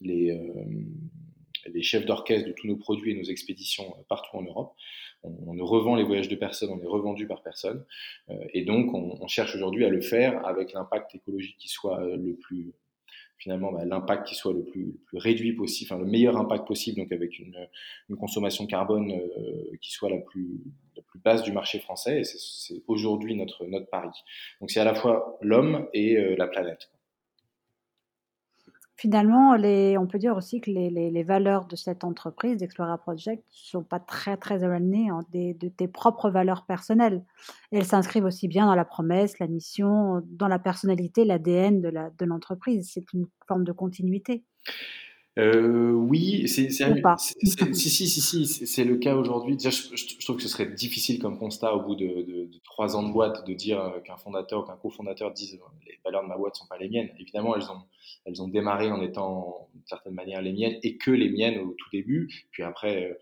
les, 0.00 0.30
euh, 0.30 0.64
les 1.66 1.82
chefs 1.82 2.06
d'orchestre 2.06 2.48
de 2.48 2.52
tous 2.52 2.66
nos 2.66 2.76
produits 2.76 3.12
et 3.12 3.14
nos 3.14 3.24
expéditions 3.24 3.94
euh, 3.98 4.02
partout 4.08 4.36
en 4.36 4.42
Europe. 4.42 4.74
On, 5.22 5.54
ne 5.54 5.62
revend 5.62 5.94
les 5.94 6.04
voyages 6.04 6.28
de 6.28 6.36
personne, 6.36 6.68
on 6.70 6.82
est 6.82 6.86
revendu 6.86 7.26
par 7.26 7.42
personne. 7.42 7.82
et 8.52 8.62
donc, 8.62 8.92
on, 8.92 9.26
cherche 9.26 9.56
aujourd'hui 9.56 9.86
à 9.86 9.88
le 9.88 10.02
faire 10.02 10.46
avec 10.46 10.74
l'impact 10.74 11.14
écologique 11.14 11.56
qui 11.56 11.68
soit 11.68 11.98
le 12.04 12.34
plus, 12.34 12.74
finalement, 13.38 13.72
bah, 13.72 13.84
l'impact 13.84 14.28
qui 14.28 14.34
soit 14.34 14.52
le 14.52 14.64
plus, 14.64 14.98
plus, 15.06 15.18
réduit 15.18 15.52
possible, 15.52 15.92
enfin, 15.92 16.02
le 16.02 16.10
meilleur 16.10 16.36
impact 16.36 16.66
possible, 16.66 16.98
donc 16.98 17.12
avec 17.12 17.38
une, 17.38 17.56
une 18.08 18.16
consommation 18.16 18.66
carbone 18.66 19.12
qui 19.80 19.90
soit 19.92 20.10
la 20.10 20.18
plus, 20.18 20.60
la 20.96 21.02
plus 21.02 21.18
basse 21.20 21.42
du 21.42 21.52
marché 21.52 21.78
français, 21.78 22.20
et 22.20 22.24
c'est 22.24 22.82
aujourd'hui 22.86 23.34
notre, 23.34 23.64
notre 23.66 23.88
pari. 23.88 24.10
Donc 24.60 24.70
c'est 24.70 24.80
à 24.80 24.84
la 24.84 24.94
fois 24.94 25.38
l'homme 25.40 25.88
et 25.92 26.16
euh, 26.16 26.34
la 26.36 26.46
planète. 26.46 26.90
Finalement, 28.96 29.56
on 29.56 30.06
peut 30.06 30.18
dire 30.18 30.36
aussi 30.36 30.60
que 30.60 30.70
les, 30.70 31.22
valeurs 31.24 31.66
de 31.66 31.74
cette 31.74 32.04
entreprise, 32.04 32.58
d'Explora 32.58 32.96
Project, 32.98 33.42
ne 33.42 33.80
sont 33.80 33.82
pas 33.82 33.98
très, 33.98 34.36
très 34.36 34.62
éloignées 34.62 35.10
hein, 35.10 35.20
de 35.32 35.68
tes 35.68 35.88
propres 35.88 36.30
valeurs 36.30 36.64
personnelles. 36.64 37.24
elles 37.72 37.84
s'inscrivent 37.84 38.24
aussi 38.24 38.46
bien 38.46 38.66
dans 38.66 38.76
la 38.76 38.84
promesse, 38.84 39.38
la 39.40 39.48
mission, 39.48 40.22
dans 40.26 40.48
la 40.48 40.60
personnalité, 40.60 41.24
l'ADN 41.24 41.80
de 41.80 42.24
l'entreprise. 42.24 42.90
C'est 42.92 43.12
une 43.12 43.26
forme 43.48 43.64
de 43.64 43.72
continuité. 43.72 44.44
Euh, 45.36 45.90
oui, 45.90 46.46
c'est 46.46 46.70
si 46.70 46.84
si 47.74 47.90
si 47.90 48.46
si 48.46 48.66
c'est 48.66 48.84
le 48.84 48.96
cas 48.98 49.16
aujourd'hui. 49.16 49.56
Déjà, 49.56 49.70
je, 49.70 50.24
trouve 50.24 50.36
que 50.36 50.42
ce 50.42 50.48
serait 50.48 50.66
difficile 50.66 51.18
comme 51.18 51.38
constat 51.38 51.74
au 51.74 51.82
bout 51.82 51.96
de, 51.96 52.48
trois 52.62 52.96
ans 52.96 53.02
de 53.02 53.12
boîte 53.12 53.44
de 53.46 53.52
dire 53.52 53.80
euh, 53.80 54.00
qu'un 54.00 54.16
fondateur 54.16 54.62
ou 54.62 54.66
qu'un 54.66 54.76
cofondateur 54.76 55.32
dise 55.32 55.54
euh, 55.54 55.66
les 55.86 55.98
valeurs 56.04 56.22
de 56.22 56.28
ma 56.28 56.36
boîte 56.36 56.54
sont 56.54 56.66
pas 56.68 56.78
les 56.78 56.88
miennes. 56.88 57.10
Évidemment, 57.18 57.56
elles 57.56 57.68
ont 57.70 57.82
elles 58.26 58.42
ont 58.42 58.48
démarré 58.48 58.92
en 58.92 59.02
étant 59.02 59.68
d'une 59.74 59.86
certaine 59.86 60.14
manière 60.14 60.40
les 60.40 60.52
miennes 60.52 60.78
et 60.82 60.96
que 60.96 61.10
les 61.10 61.30
miennes 61.30 61.58
au 61.58 61.72
tout 61.72 61.90
début. 61.92 62.46
Puis 62.52 62.62
après, 62.62 63.18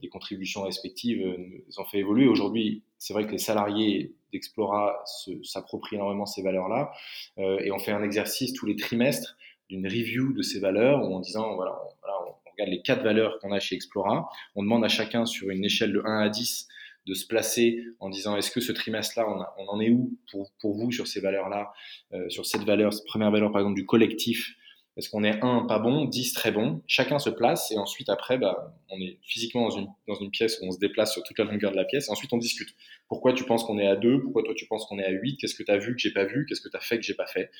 des 0.00 0.08
contributions 0.08 0.62
respectives 0.62 1.18
les 1.18 1.78
ont 1.78 1.84
fait 1.84 1.98
évoluer. 1.98 2.28
Aujourd'hui, 2.28 2.82
c'est 2.98 3.12
vrai 3.12 3.26
que 3.26 3.32
les 3.32 3.38
salariés 3.38 4.14
d'Explora 4.32 5.02
s'approprient 5.42 5.96
énormément 5.96 6.24
ces 6.24 6.42
valeurs-là 6.42 6.92
et 7.36 7.70
on 7.72 7.78
fait 7.78 7.92
un 7.92 8.02
exercice 8.02 8.52
tous 8.54 8.64
les 8.66 8.76
trimestres 8.76 9.36
d'une 9.68 9.86
review 9.86 10.32
de 10.32 10.42
ces 10.42 10.60
valeurs 10.60 11.02
ou 11.08 11.14
en 11.14 11.20
disant 11.20 11.54
voilà 11.56 11.72
on, 11.72 11.94
voilà, 12.00 12.16
on 12.26 12.50
regarde 12.50 12.70
les 12.70 12.82
quatre 12.82 13.02
valeurs 13.02 13.38
qu'on 13.40 13.52
a 13.52 13.60
chez 13.60 13.74
Explora, 13.74 14.28
on 14.54 14.62
demande 14.62 14.84
à 14.84 14.88
chacun 14.88 15.26
sur 15.26 15.50
une 15.50 15.64
échelle 15.64 15.92
de 15.92 16.02
1 16.04 16.20
à 16.20 16.28
10 16.28 16.68
de 17.06 17.14
se 17.14 17.26
placer 17.26 17.84
en 18.00 18.10
disant 18.10 18.36
est-ce 18.36 18.50
que 18.50 18.60
ce 18.60 18.72
trimestre-là, 18.72 19.26
on, 19.28 19.64
on, 19.64 19.68
en 19.68 19.80
est 19.80 19.90
où 19.90 20.16
pour, 20.30 20.50
pour 20.60 20.74
vous 20.74 20.92
sur 20.92 21.06
ces 21.06 21.20
valeurs-là, 21.20 21.72
euh, 22.12 22.28
sur 22.28 22.44
cette 22.44 22.64
valeur, 22.64 22.92
cette 22.92 23.06
première 23.06 23.30
valeur 23.30 23.50
par 23.50 23.62
exemple 23.62 23.76
du 23.76 23.86
collectif? 23.86 24.54
Est-ce 24.98 25.10
qu'on 25.10 25.22
est 25.22 25.40
1 25.42 25.66
pas 25.66 25.78
bon, 25.78 26.06
10 26.06 26.32
très 26.32 26.50
bon. 26.50 26.82
Chacun 26.88 27.20
se 27.20 27.30
place 27.30 27.70
et 27.70 27.78
ensuite 27.78 28.08
après, 28.08 28.36
bah, 28.36 28.74
on 28.90 29.00
est 29.00 29.20
physiquement 29.22 29.68
dans 29.68 29.76
une, 29.76 29.86
dans 30.08 30.16
une 30.16 30.30
pièce 30.30 30.58
où 30.60 30.66
on 30.66 30.72
se 30.72 30.78
déplace 30.78 31.12
sur 31.12 31.22
toute 31.22 31.38
la 31.38 31.44
longueur 31.44 31.70
de 31.70 31.76
la 31.76 31.84
pièce 31.84 32.08
et 32.08 32.10
ensuite 32.10 32.32
on 32.32 32.36
discute. 32.36 32.74
Pourquoi 33.06 33.32
tu 33.32 33.44
penses 33.44 33.62
qu'on 33.62 33.78
est 33.78 33.86
à 33.86 33.94
2 33.94 34.22
Pourquoi 34.22 34.42
toi 34.42 34.54
tu 34.56 34.66
penses 34.66 34.86
qu'on 34.86 34.98
est 34.98 35.04
à 35.04 35.10
8 35.10 35.36
Qu'est-ce 35.36 35.54
que 35.54 35.62
tu 35.62 35.70
as 35.70 35.78
vu 35.78 35.94
que 35.94 36.00
j'ai 36.00 36.12
pas 36.12 36.24
vu? 36.24 36.46
Qu'est-ce 36.46 36.60
que 36.60 36.68
tu 36.68 36.76
as 36.76 36.80
fait 36.80 36.96
que 36.96 37.04
j'ai 37.04 37.14
pas 37.14 37.28
fait? 37.28 37.50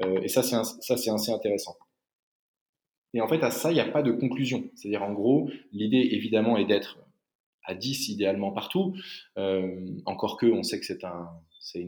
Et 0.00 0.28
ça, 0.28 0.42
c'est 0.42 0.92
assez 0.92 1.30
intéressant. 1.30 1.76
Et 3.14 3.20
en 3.20 3.28
fait, 3.28 3.42
à 3.42 3.50
ça, 3.50 3.70
il 3.70 3.74
n'y 3.74 3.80
a 3.80 3.88
pas 3.88 4.02
de 4.02 4.12
conclusion. 4.12 4.64
C'est-à-dire, 4.74 5.02
en 5.02 5.12
gros, 5.12 5.50
l'idée, 5.72 6.10
évidemment, 6.12 6.56
est 6.56 6.64
d'être 6.64 6.98
à 7.64 7.74
10 7.74 8.08
idéalement 8.08 8.52
partout. 8.52 8.94
Euh, 9.36 9.86
encore 10.06 10.36
que, 10.36 10.46
on 10.46 10.62
sait 10.62 10.78
que 10.78 10.86
c'est 10.86 11.04
un, 11.04 11.28
c'est, 11.60 11.86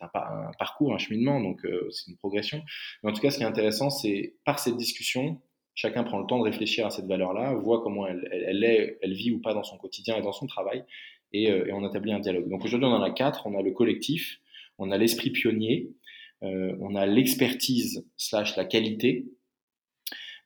un, 0.00 0.50
parcours, 0.58 0.94
un 0.94 0.98
cheminement, 0.98 1.40
donc 1.40 1.64
euh, 1.64 1.88
c'est 1.90 2.10
une 2.10 2.16
progression. 2.16 2.62
Mais 3.02 3.10
en 3.10 3.12
tout 3.12 3.20
cas, 3.20 3.30
ce 3.30 3.38
qui 3.38 3.42
est 3.42 3.46
intéressant, 3.46 3.90
c'est 3.90 4.36
par 4.44 4.58
cette 4.58 4.76
discussion, 4.76 5.40
chacun 5.74 6.04
prend 6.04 6.18
le 6.18 6.26
temps 6.26 6.38
de 6.38 6.44
réfléchir 6.44 6.86
à 6.86 6.90
cette 6.90 7.06
valeur-là, 7.06 7.54
voit 7.54 7.82
comment 7.82 8.06
elle, 8.06 8.28
elle, 8.32 8.64
est, 8.64 8.98
elle 9.02 9.12
vit 9.12 9.32
ou 9.32 9.40
pas 9.40 9.54
dans 9.54 9.64
son 9.64 9.76
quotidien 9.76 10.16
et 10.16 10.22
dans 10.22 10.32
son 10.32 10.46
travail, 10.46 10.84
et, 11.32 11.44
et 11.44 11.72
on 11.72 11.86
établit 11.86 12.12
un 12.12 12.20
dialogue. 12.20 12.48
Donc 12.48 12.64
aujourd'hui, 12.64 12.88
on 12.88 12.92
en 12.92 13.02
a 13.02 13.10
quatre. 13.10 13.46
On 13.46 13.58
a 13.58 13.62
le 13.62 13.72
collectif, 13.72 14.40
on 14.78 14.90
a 14.90 14.98
l'esprit 14.98 15.30
pionnier, 15.30 15.90
euh, 15.90 15.99
on 16.42 16.94
a 16.94 17.06
l'expertise 17.06 18.06
slash 18.16 18.56
la 18.56 18.64
qualité, 18.64 19.26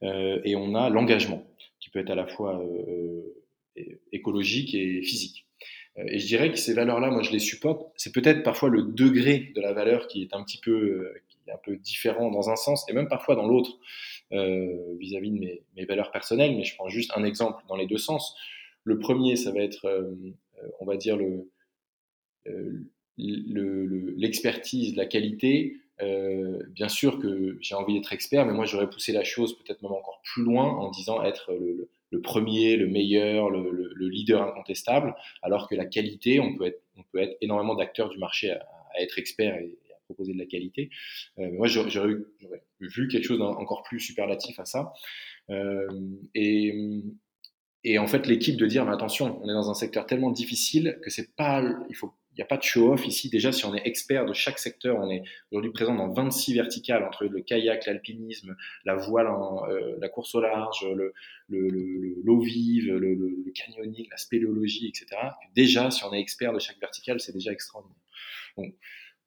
et 0.03 0.55
on 0.57 0.75
a 0.75 0.91
l'engagement, 0.91 1.47
qui 1.81 1.91
peut 1.91 2.01
être 2.01 2.11
à 2.11 2.15
la 2.15 2.27
fois 2.27 2.63
écologique 4.13 4.75
et 4.75 5.03
physique. 5.03 5.47
Et 5.97 6.19
je 6.19 6.27
dirais 6.27 6.51
que 6.51 6.59
ces 6.59 6.75
valeurs-là, 6.75 7.11
moi, 7.11 7.23
je 7.23 7.31
les 7.31 7.39
supporte. 7.39 7.93
C'est 7.97 8.13
peut-être 8.13 8.43
parfois 8.43 8.69
le 8.69 8.83
degré 8.83 9.53
de 9.55 9.61
la 9.61 9.73
valeur 9.73 10.09
qui 10.09 10.23
est 10.23 10.35
un 10.35 10.43
petit 10.43 10.59
peu, 10.59 11.15
qui 11.29 11.39
est 11.47 11.53
un 11.53 11.61
peu 11.65 11.77
différent 11.77 12.31
dans 12.31 12.51
un 12.51 12.57
sens 12.57 12.85
et 12.91 12.93
même 12.93 13.09
parfois 13.09 13.37
dans 13.37 13.47
l'autre 13.47 13.79
vis-à-vis 14.31 15.31
de 15.31 15.39
mes, 15.39 15.63
mes, 15.77 15.85
valeurs 15.85 16.11
personnelles. 16.11 16.57
Mais 16.57 16.65
je 16.65 16.75
prends 16.75 16.89
juste 16.89 17.13
un 17.15 17.25
exemple 17.25 17.63
dans 17.69 17.77
les 17.77 17.87
deux 17.87 17.99
sens. 17.99 18.37
Le 18.83 18.99
premier, 18.99 19.37
ça 19.37 19.53
va 19.53 19.61
être, 19.61 19.87
on 20.81 20.85
va 20.85 20.97
dire, 20.97 21.17
le, 21.17 21.49
l'expertise, 24.17 24.97
la 24.97 25.07
qualité, 25.07 25.77
euh, 25.77 25.84
bien 26.01 26.89
sûr 26.89 27.19
que 27.19 27.57
j'ai 27.61 27.75
envie 27.75 27.95
d'être 27.95 28.13
expert, 28.13 28.45
mais 28.47 28.53
moi 28.53 28.65
j'aurais 28.65 28.91
poussé 28.91 29.13
la 29.13 29.25
chose 29.25 29.57
peut-être 29.59 29.83
même 29.83 29.93
encore 29.93 30.21
plus 30.25 30.43
loin 30.43 30.65
en 30.65 30.91
disant 30.91 31.23
être 31.23 31.53
le, 32.11 32.21
premier, 32.21 32.77
le 32.77 32.87
meilleur, 32.87 33.51
le, 33.51 34.09
leader 34.09 34.43
incontestable, 34.43 35.15
alors 35.43 35.69
que 35.69 35.75
la 35.75 35.87
qualité, 35.87 36.41
on 36.41 36.55
peut 36.57 36.67
être, 36.67 36.83
on 36.97 37.03
peut 37.05 37.19
être 37.19 37.37
énormément 37.41 37.75
d'acteurs 37.75 38.09
du 38.09 38.19
marché 38.19 38.51
à, 38.51 38.67
être 39.01 39.19
expert 39.19 39.57
et, 39.57 39.77
à 39.93 39.99
proposer 40.07 40.33
de 40.35 40.39
la 40.39 40.47
qualité. 40.47 40.91
Euh, 41.39 41.51
moi 41.53 41.67
j'aurais 41.67 42.15
vu 42.81 43.09
quelque 43.09 43.25
chose 43.25 43.39
d'encore 43.39 43.83
plus 43.83 44.01
superlatif 44.01 44.59
à 44.59 44.65
ça. 44.65 44.93
Euh, 45.51 45.89
et, 46.35 46.75
et 47.85 47.99
en 47.99 48.07
fait 48.07 48.27
l'équipe 48.27 48.57
de 48.57 48.67
dire 48.67 48.85
mais 48.85 48.93
attention, 48.93 49.41
on 49.43 49.49
est 49.49 49.53
dans 49.53 49.71
un 49.71 49.75
secteur 49.75 50.07
tellement 50.07 50.31
difficile 50.31 50.99
que 51.03 51.11
c'est 51.11 51.35
pas, 51.37 51.63
il 51.89 51.97
faut 51.97 52.13
n'y 52.39 52.43
a 52.43 52.47
pas 52.47 52.57
de 52.57 52.63
show-off 52.63 53.07
ici. 53.07 53.31
Déjà, 53.31 53.53
si 53.53 53.65
on 53.65 53.75
est 53.75 53.87
expert 53.87 54.27
de 54.27 54.33
chaque 54.33 54.59
secteur, 54.59 54.99
on 54.99 55.11
est 55.11 55.23
aujourd'hui 55.51 55.71
présent 55.71 55.95
dans 55.95 56.13
26 56.13 56.55
verticales 56.55 57.05
entre 57.05 57.25
le 57.27 57.41
kayak, 57.41 57.87
l'alpinisme, 57.87 58.57
la 58.85 58.97
voile, 58.97 59.29
euh, 59.69 59.97
la 60.01 60.09
course 60.09 60.35
au 60.35 60.41
large, 60.41 60.87
le, 60.97 61.13
l'eau 61.49 62.41
vive, 62.41 62.93
le, 62.93 63.53
canyoning, 63.55 64.09
la 64.11 64.17
spéléologie, 64.17 64.89
etc. 64.89 65.07
Déjà, 65.55 65.91
si 65.91 66.05
on 66.05 66.13
est 66.13 66.21
expert 66.21 66.53
de 66.53 66.59
chaque 66.59 66.81
verticale, 66.81 67.21
c'est 67.21 67.33
déjà 67.33 67.53
extraordinaire. 67.53 67.97
Donc, 68.57 68.75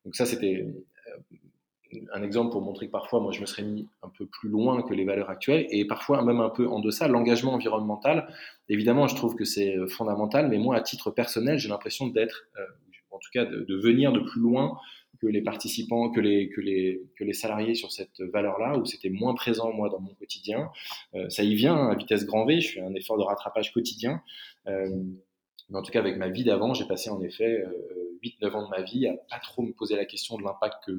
donc 0.06 0.16
ça, 0.16 0.26
c'était 0.26 0.66
euh, 1.08 1.98
un 2.14 2.24
exemple 2.24 2.52
pour 2.52 2.62
montrer 2.62 2.88
que 2.88 2.92
parfois, 2.92 3.20
moi, 3.20 3.32
je 3.32 3.42
me 3.42 3.46
serais 3.46 3.64
mis 3.64 3.88
un 4.04 4.10
peu 4.10 4.26
plus 4.26 4.50
loin 4.50 4.82
que 4.84 4.94
les 4.94 5.06
valeurs 5.06 5.30
actuelles 5.30 5.68
et 5.70 5.86
parfois 5.86 6.24
même 6.24 6.42
un 6.42 6.50
peu 6.50 6.68
en 6.68 6.80
deçà. 6.80 7.08
L'engagement 7.08 7.54
environnemental, 7.54 8.34
évidemment, 8.70 9.08
je 9.08 9.16
trouve 9.16 9.36
que 9.36 9.46
c'est 9.46 9.78
euh, 9.78 9.88
fondamental, 9.88 10.50
mais 10.50 10.58
moi, 10.58 10.76
à 10.76 10.82
titre 10.82 11.12
personnel, 11.12 11.58
j'ai 11.58 11.70
l'impression 11.70 12.08
d'être 12.08 12.48
en 13.18 13.20
tout 13.20 13.32
cas 13.34 13.46
de, 13.46 13.76
venir 13.76 14.12
de 14.12 14.20
plus 14.20 14.40
loin 14.40 14.78
que 15.20 15.26
les 15.26 15.42
participants, 15.42 16.12
que 16.12 16.20
les, 16.20 16.50
que 16.50 16.62
les, 16.62 17.02
que 17.18 17.24
les 17.24 17.34
salariés 17.34 17.74
sur 17.74 17.92
cette 17.92 18.22
valeur-là, 18.22 18.78
où 18.78 18.86
c'était 18.86 19.10
moins 19.10 19.34
présent, 19.34 19.74
moi, 19.74 19.90
dans 19.90 20.00
mon 20.00 20.14
quotidien. 20.14 20.70
Euh, 21.16 21.28
ça 21.30 21.44
y 21.44 21.56
vient 21.56 21.90
à 21.90 21.96
vitesse 21.96 22.26
grand 22.26 22.46
V, 22.46 22.62
je 22.62 22.74
fais 22.74 22.82
un 22.82 22.94
effort 22.94 23.18
de 23.18 23.24
rattrapage 23.24 23.74
quotidien. 23.74 24.22
Euh, 24.68 24.90
mais 25.70 25.78
en 25.78 25.82
tout 25.82 25.92
cas, 25.92 26.00
avec 26.00 26.18
ma 26.18 26.30
vie 26.30 26.44
d'avant, 26.44 26.76
j'ai 26.76 26.86
passé 26.86 27.10
en 27.10 27.20
effet 27.22 27.66
8-9 28.24 28.44
euh, 28.44 28.52
ans 28.54 28.66
de 28.66 28.70
ma 28.70 28.84
vie 28.84 29.08
à 29.08 29.14
pas 29.30 29.40
trop 29.40 29.64
me 29.64 29.74
poser 29.74 29.96
la 29.96 30.06
question 30.06 30.38
de 30.38 30.44
l'impact 30.44 30.86
que, 30.86 30.94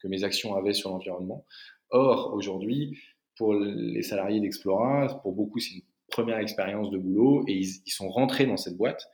que, 0.00 0.08
mes 0.08 0.24
actions 0.24 0.54
avaient 0.54 0.72
sur 0.72 0.90
l'environnement. 0.90 1.44
Or, 1.90 2.32
aujourd'hui, 2.32 2.98
pour 3.36 3.54
les 3.54 4.02
salariés 4.02 4.40
d'Explora, 4.40 5.20
pour 5.22 5.32
beaucoup, 5.32 5.60
c'est 5.60 5.74
une 5.74 5.82
première 6.10 6.38
expérience 6.38 6.90
de 6.90 6.96
boulot 6.96 7.44
et 7.46 7.58
ils 7.58 7.92
sont 7.92 8.08
rentrés 8.08 8.46
dans 8.46 8.56
cette 8.56 8.76
boîte 8.76 9.06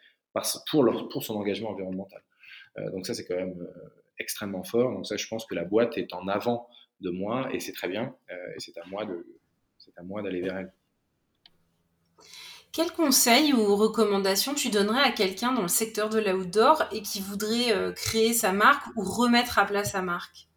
pour, 0.70 0.82
leur, 0.82 1.08
pour 1.08 1.24
son 1.24 1.36
engagement 1.36 1.70
environnemental. 1.70 2.22
Euh, 2.78 2.90
donc 2.90 3.06
ça, 3.06 3.14
c'est 3.14 3.24
quand 3.24 3.36
même 3.36 3.60
euh, 3.60 3.88
extrêmement 4.18 4.64
fort. 4.64 4.92
Donc 4.92 5.06
ça, 5.06 5.16
je 5.16 5.26
pense 5.26 5.46
que 5.46 5.54
la 5.54 5.64
boîte 5.64 5.96
est 5.98 6.12
en 6.12 6.28
avant 6.28 6.68
de 7.00 7.10
moi 7.10 7.48
et 7.52 7.60
c'est 7.60 7.72
très 7.72 7.88
bien. 7.88 8.14
Euh, 8.30 8.54
et 8.56 8.60
c'est 8.60 8.76
à 8.78 8.84
moi 8.86 9.04
de, 9.04 9.26
c'est 9.78 9.96
à 9.96 10.02
moi 10.02 10.22
d'aller 10.22 10.40
vers 10.40 10.56
elle. 10.56 10.72
Quel 12.72 12.90
conseil 12.90 13.52
ou 13.52 13.76
recommandation 13.76 14.54
tu 14.54 14.68
donnerais 14.68 15.02
à 15.02 15.12
quelqu'un 15.12 15.52
dans 15.52 15.62
le 15.62 15.68
secteur 15.68 16.08
de 16.08 16.18
l'outdoor 16.18 16.82
et 16.90 17.02
qui 17.02 17.20
voudrait 17.20 17.94
créer 17.94 18.32
sa 18.32 18.52
marque 18.52 18.84
ou 18.96 19.04
remettre 19.04 19.60
à 19.60 19.64
plat 19.64 19.84
sa 19.84 20.02
marque? 20.02 20.48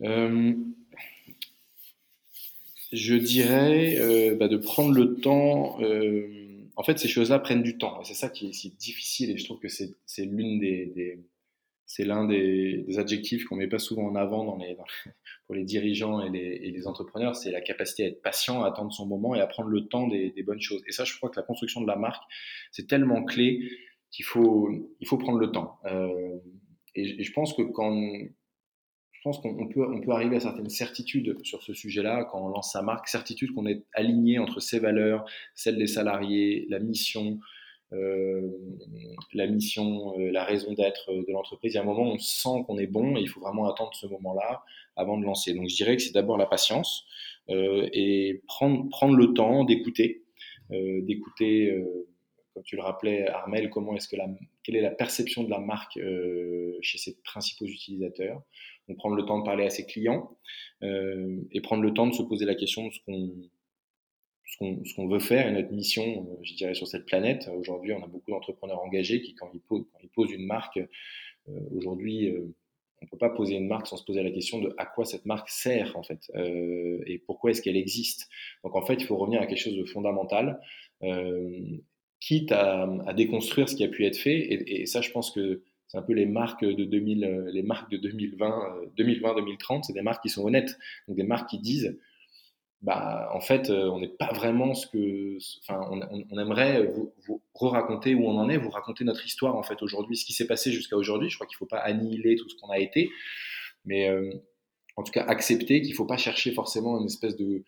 Je 0.00 0.54
dirais 3.16 4.34
bah, 4.36 4.48
de 4.48 4.56
prendre 4.56 4.94
le 4.94 5.16
temps 5.16 5.78
en 6.80 6.82
fait, 6.82 6.98
ces 6.98 7.08
choses-là 7.08 7.38
prennent 7.40 7.62
du 7.62 7.76
temps. 7.76 8.02
c'est 8.04 8.14
ça 8.14 8.30
qui 8.30 8.46
est 8.46 8.76
difficile. 8.78 9.30
Et 9.32 9.36
je 9.36 9.44
trouve 9.44 9.58
que 9.58 9.68
c'est 9.68 10.24
l'une 10.24 10.58
des, 10.58 11.18
c'est 11.84 12.06
l'un 12.06 12.24
des, 12.24 12.86
adjectifs 12.98 13.44
qu'on 13.44 13.56
met 13.56 13.68
pas 13.68 13.78
souvent 13.78 14.06
en 14.06 14.14
avant 14.14 14.46
dans 14.46 14.56
les, 14.56 14.78
pour 15.46 15.54
les 15.54 15.64
dirigeants 15.64 16.22
et 16.22 16.30
les, 16.30 16.86
entrepreneurs, 16.86 17.36
c'est 17.36 17.50
la 17.50 17.60
capacité 17.60 18.04
à 18.04 18.06
être 18.06 18.22
patient, 18.22 18.62
à 18.62 18.68
attendre 18.68 18.94
son 18.94 19.04
moment 19.04 19.34
et 19.34 19.42
à 19.42 19.46
prendre 19.46 19.68
le 19.68 19.88
temps 19.88 20.08
des, 20.08 20.32
bonnes 20.42 20.62
choses. 20.62 20.82
Et 20.88 20.92
ça, 20.92 21.04
je 21.04 21.14
crois 21.18 21.28
que 21.28 21.38
la 21.38 21.44
construction 21.44 21.82
de 21.82 21.86
la 21.86 21.96
marque, 21.96 22.24
c'est 22.72 22.86
tellement 22.86 23.24
clé 23.24 23.60
qu'il 24.10 24.24
faut, 24.24 24.70
il 25.00 25.06
faut 25.06 25.18
prendre 25.18 25.38
le 25.38 25.52
temps. 25.52 25.80
Euh, 25.84 26.38
et, 26.94 27.22
je 27.22 27.32
pense 27.32 27.52
que 27.52 27.60
quand, 27.60 28.10
je 29.20 29.24
pense 29.24 29.38
qu'on 29.38 29.68
peut, 29.68 29.86
on 29.86 30.00
peut 30.00 30.12
arriver 30.12 30.36
à 30.36 30.40
certaines 30.40 30.70
certitudes 30.70 31.36
sur 31.44 31.62
ce 31.62 31.74
sujet-là 31.74 32.24
quand 32.24 32.40
on 32.42 32.48
lance 32.48 32.72
sa 32.72 32.80
marque, 32.80 33.06
certitude 33.06 33.52
qu'on 33.54 33.66
est 33.66 33.84
aligné 33.92 34.38
entre 34.38 34.60
ses 34.60 34.78
valeurs, 34.78 35.26
celles 35.54 35.76
des 35.76 35.86
salariés, 35.86 36.66
la 36.70 36.78
mission, 36.78 37.38
euh, 37.92 38.48
la 39.34 39.46
mission, 39.46 40.18
euh, 40.18 40.30
la 40.30 40.42
raison 40.44 40.72
d'être 40.72 41.12
de 41.12 41.32
l'entreprise. 41.32 41.74
Il 41.74 41.74
y 41.74 41.78
a 41.78 41.82
un 41.82 41.84
moment 41.84 42.10
où 42.10 42.14
on 42.14 42.18
sent 42.18 42.64
qu'on 42.66 42.78
est 42.78 42.86
bon 42.86 43.14
et 43.18 43.20
il 43.20 43.28
faut 43.28 43.40
vraiment 43.40 43.68
attendre 43.68 43.92
ce 43.92 44.06
moment-là 44.06 44.62
avant 44.96 45.18
de 45.18 45.24
lancer. 45.24 45.52
Donc 45.52 45.68
je 45.68 45.76
dirais 45.76 45.98
que 45.98 46.02
c'est 46.02 46.14
d'abord 46.14 46.38
la 46.38 46.46
patience 46.46 47.04
euh, 47.50 47.90
et 47.92 48.40
prendre, 48.46 48.88
prendre 48.88 49.16
le 49.16 49.34
temps 49.34 49.64
d'écouter, 49.64 50.24
d'écouter 50.70 51.76
comme 52.54 52.62
tu 52.64 52.76
le 52.76 52.82
rappelais, 52.82 53.28
Armel, 53.28 53.70
comment 53.70 53.94
est-ce 53.96 54.08
que 54.08 54.16
la, 54.16 54.28
quelle 54.62 54.76
est 54.76 54.80
la 54.80 54.90
perception 54.90 55.44
de 55.44 55.50
la 55.50 55.60
marque 55.60 55.98
chez 56.82 56.98
ses 56.98 57.20
principaux 57.22 57.66
utilisateurs? 57.66 58.42
Prendre 58.98 59.14
le 59.14 59.24
temps 59.24 59.38
de 59.38 59.44
parler 59.44 59.64
à 59.64 59.70
ses 59.70 59.86
clients 59.86 60.36
euh, 60.82 61.36
et 61.52 61.60
prendre 61.60 61.82
le 61.82 61.92
temps 61.94 62.06
de 62.06 62.12
se 62.12 62.22
poser 62.22 62.44
la 62.44 62.54
question 62.54 62.88
de 62.88 62.92
ce 62.92 62.98
qu'on 63.04 64.84
ce 64.84 64.94
qu'on 64.96 65.06
veut 65.06 65.20
faire 65.20 65.46
et 65.46 65.52
notre 65.52 65.72
mission, 65.72 66.02
euh, 66.02 66.42
je 66.42 66.54
dirais, 66.54 66.74
sur 66.74 66.88
cette 66.88 67.06
planète. 67.06 67.48
Aujourd'hui, 67.56 67.92
on 67.92 68.02
a 68.02 68.08
beaucoup 68.08 68.32
d'entrepreneurs 68.32 68.80
engagés 68.82 69.22
qui, 69.22 69.36
quand 69.36 69.48
ils 69.54 69.60
posent, 69.60 70.32
une 70.32 70.44
marque, 70.44 70.78
euh, 70.78 71.60
aujourd'hui, 71.72 72.34
on 73.00 73.04
ne 73.04 73.10
peut 73.10 73.16
pas 73.16 73.30
poser 73.30 73.54
une 73.54 73.68
marque 73.68 73.86
sans 73.86 73.96
se 73.96 74.04
poser 74.04 74.24
la 74.24 74.32
question 74.32 74.58
de 74.58 74.74
à 74.76 74.86
quoi 74.86 75.04
cette 75.04 75.24
marque 75.24 75.48
sert, 75.48 75.96
en 75.96 76.02
fait, 76.02 76.30
et 76.34 77.18
pourquoi 77.26 77.52
est-ce 77.52 77.62
qu'elle 77.62 77.76
existe? 77.76 78.28
Donc, 78.64 78.74
en 78.74 78.82
fait, 78.82 78.94
il 78.94 79.06
faut 79.06 79.16
revenir 79.16 79.40
à 79.40 79.46
quelque 79.46 79.62
chose 79.62 79.76
de 79.76 79.84
fondamental, 79.84 80.60
quitte 82.20 82.52
à, 82.52 82.86
déconstruire 83.14 83.68
ce 83.68 83.74
qui 83.74 83.84
a 83.84 83.88
pu 83.88 84.04
être 84.04 84.16
fait. 84.16 84.38
Et, 84.38 84.86
ça, 84.86 85.00
je 85.00 85.10
pense 85.10 85.30
que 85.30 85.62
c'est 85.88 85.98
un 85.98 86.02
peu 86.02 86.12
les 86.12 86.26
marques 86.26 86.64
de 86.64 86.84
2000, 86.84 87.24
euh, 87.24 87.50
les 87.50 87.62
marques 87.62 87.90
de 87.90 87.96
2020, 87.96 88.92
2020-2030, 88.96 89.78
euh, 89.78 89.80
c'est 89.82 89.92
des 89.92 90.02
marques 90.02 90.22
qui 90.22 90.28
sont 90.28 90.44
honnêtes, 90.44 90.78
donc 91.08 91.16
des 91.16 91.24
marques 91.24 91.50
qui 91.50 91.58
disent, 91.58 91.98
bah, 92.82 93.28
en 93.34 93.40
fait, 93.40 93.70
euh, 93.70 93.90
on 93.90 93.98
n'est 93.98 94.08
pas 94.08 94.32
vraiment 94.32 94.74
ce 94.74 94.86
que, 94.86 95.38
enfin, 95.62 95.80
on, 95.90 96.38
aimerait 96.38 96.86
vous, 96.86 97.12
vous 97.26 97.42
re-raconter 97.54 98.14
où 98.14 98.24
on 98.24 98.38
en 98.38 98.48
est, 98.48 98.56
vous 98.56 98.70
raconter 98.70 99.04
notre 99.04 99.26
histoire 99.26 99.56
en 99.56 99.62
fait 99.62 99.82
aujourd'hui, 99.82 100.16
ce 100.16 100.24
qui 100.24 100.32
s'est 100.32 100.46
passé 100.46 100.70
jusqu'à 100.70 100.96
aujourd'hui. 100.96 101.28
Je 101.28 101.34
crois 101.34 101.46
qu'il 101.46 101.56
ne 101.56 101.58
faut 101.58 101.66
pas 101.66 101.78
annihiler 101.78 102.36
tout 102.36 102.48
ce 102.48 102.54
qu'on 102.56 102.70
a 102.70 102.78
été, 102.78 103.10
mais 103.84 104.08
en 104.96 105.02
tout 105.02 105.12
cas 105.12 105.24
accepter 105.24 105.82
qu'il 105.82 105.90
ne 105.90 105.96
faut 105.96 106.06
pas 106.06 106.16
chercher 106.16 106.52
forcément 106.52 106.98
une 106.98 107.06
espèce 107.06 107.36
de, 107.36 107.64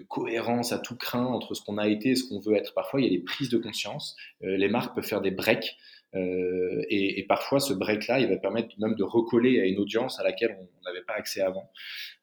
cohérence 0.00 0.72
à 0.72 0.78
tout 0.78 0.96
craint 0.96 1.26
entre 1.26 1.54
ce 1.54 1.62
qu'on 1.62 1.78
a 1.78 1.88
été 1.88 2.10
et 2.10 2.16
ce 2.16 2.28
qu'on 2.28 2.40
veut 2.40 2.54
être. 2.54 2.74
Parfois, 2.74 3.00
il 3.00 3.04
y 3.04 3.06
a 3.06 3.10
des 3.10 3.22
prises 3.22 3.48
de 3.48 3.58
conscience. 3.58 4.16
les 4.40 4.68
marques 4.68 4.94
peuvent 4.94 5.06
faire 5.06 5.20
des 5.20 5.30
breaks. 5.30 5.76
Euh, 6.14 6.82
et, 6.88 7.24
parfois, 7.28 7.60
ce 7.60 7.72
break-là, 7.72 8.20
il 8.20 8.28
va 8.28 8.36
permettre 8.36 8.74
même 8.78 8.94
de 8.94 9.02
recoller 9.02 9.60
à 9.60 9.66
une 9.66 9.78
audience 9.78 10.18
à 10.18 10.24
laquelle 10.24 10.56
on 10.58 10.84
n'avait 10.84 11.04
pas 11.04 11.14
accès 11.14 11.40
avant. 11.40 11.70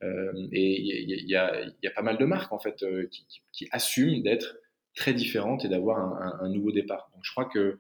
Euh, 0.04 0.32
et 0.52 0.82
il 0.82 1.30
y, 1.30 1.36
a, 1.36 1.62
pas 1.96 2.02
mal 2.02 2.18
de 2.18 2.26
marques 2.26 2.52
en 2.52 2.60
fait 2.60 2.82
euh, 2.84 3.08
qui, 3.52 3.68
assument 3.72 4.24
d'être 4.24 4.58
très 4.96 5.14
différentes 5.14 5.66
et 5.66 5.70
d'avoir 5.70 6.00
un, 6.42 6.50
nouveau 6.50 6.72
départ. 6.72 7.10
Donc, 7.14 7.24
je 7.24 7.32
crois 7.32 7.46
que 7.46 7.80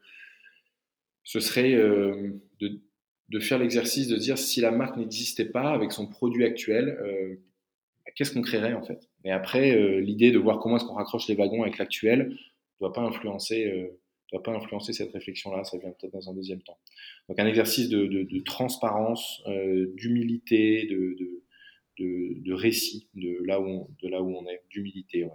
ce 1.23 1.39
serait 1.39 1.73
euh, 1.73 2.33
de, 2.59 2.81
de, 3.29 3.39
faire 3.39 3.57
l'exercice 3.57 4.07
de 4.07 4.17
dire 4.17 4.37
si 4.37 4.61
la 4.61 4.71
marque 4.71 4.97
n'existait 4.97 5.45
pas 5.45 5.71
avec 5.71 5.91
son 5.91 6.07
produit 6.07 6.45
actuel, 6.45 6.99
euh, 7.01 7.35
qu'est-ce 8.15 8.33
qu'on 8.33 8.41
créerait 8.41 8.73
en 8.73 8.83
fait? 8.83 9.09
Et 9.23 9.31
après, 9.31 9.99
l'idée 10.01 10.31
de 10.31 10.39
voir 10.39 10.59
comment 10.59 10.77
est-ce 10.77 10.85
qu'on 10.85 10.95
raccroche 10.95 11.27
les 11.27 11.35
wagons 11.35 11.61
avec 11.63 11.77
l'actuel 11.77 12.29
ne 12.29 12.35
doit 12.79 12.93
pas 12.93 13.01
influencer 13.01 13.91
ne 14.31 14.37
doit 14.37 14.43
pas 14.43 14.57
influencer 14.57 14.93
cette 14.93 15.11
réflexion-là, 15.11 15.63
ça 15.63 15.77
vient 15.77 15.91
peut-être 15.91 16.13
dans 16.13 16.29
un 16.29 16.33
deuxième 16.33 16.61
temps. 16.61 16.77
Donc 17.29 17.39
un 17.39 17.45
exercice 17.45 17.89
de, 17.89 18.39
transparence, 18.43 19.41
euh, 19.47 19.91
d'humilité, 19.95 20.87
de, 20.87 22.53
récit 22.53 23.07
de 23.13 23.37
là 23.45 23.59
où 23.59 23.65
on, 23.65 23.87
de 24.01 24.09
là 24.09 24.21
où 24.21 24.35
on 24.35 24.47
est, 24.47 24.63
d'humilité. 24.69 25.27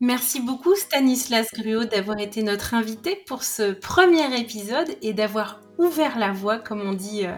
Merci 0.00 0.40
beaucoup 0.40 0.74
Stanislas 0.74 1.48
Gruot 1.52 1.84
d'avoir 1.84 2.18
été 2.18 2.42
notre 2.42 2.74
invité 2.74 3.16
pour 3.26 3.44
ce 3.44 3.72
premier 3.72 4.40
épisode 4.40 4.88
et 5.00 5.12
d'avoir 5.12 5.60
ouvert 5.78 6.18
la 6.18 6.32
voie, 6.32 6.58
comme 6.58 6.80
on 6.80 6.92
dit 6.92 7.24
euh, 7.24 7.36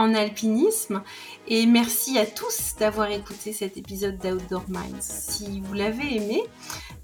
en 0.00 0.14
alpinisme. 0.14 1.02
Et 1.46 1.66
merci 1.66 2.18
à 2.18 2.24
tous 2.24 2.74
d'avoir 2.78 3.10
écouté 3.10 3.52
cet 3.52 3.76
épisode 3.76 4.16
d'Outdoor 4.16 4.64
Minds. 4.68 5.00
Si 5.00 5.60
vous 5.60 5.74
l'avez 5.74 6.16
aimé, 6.16 6.42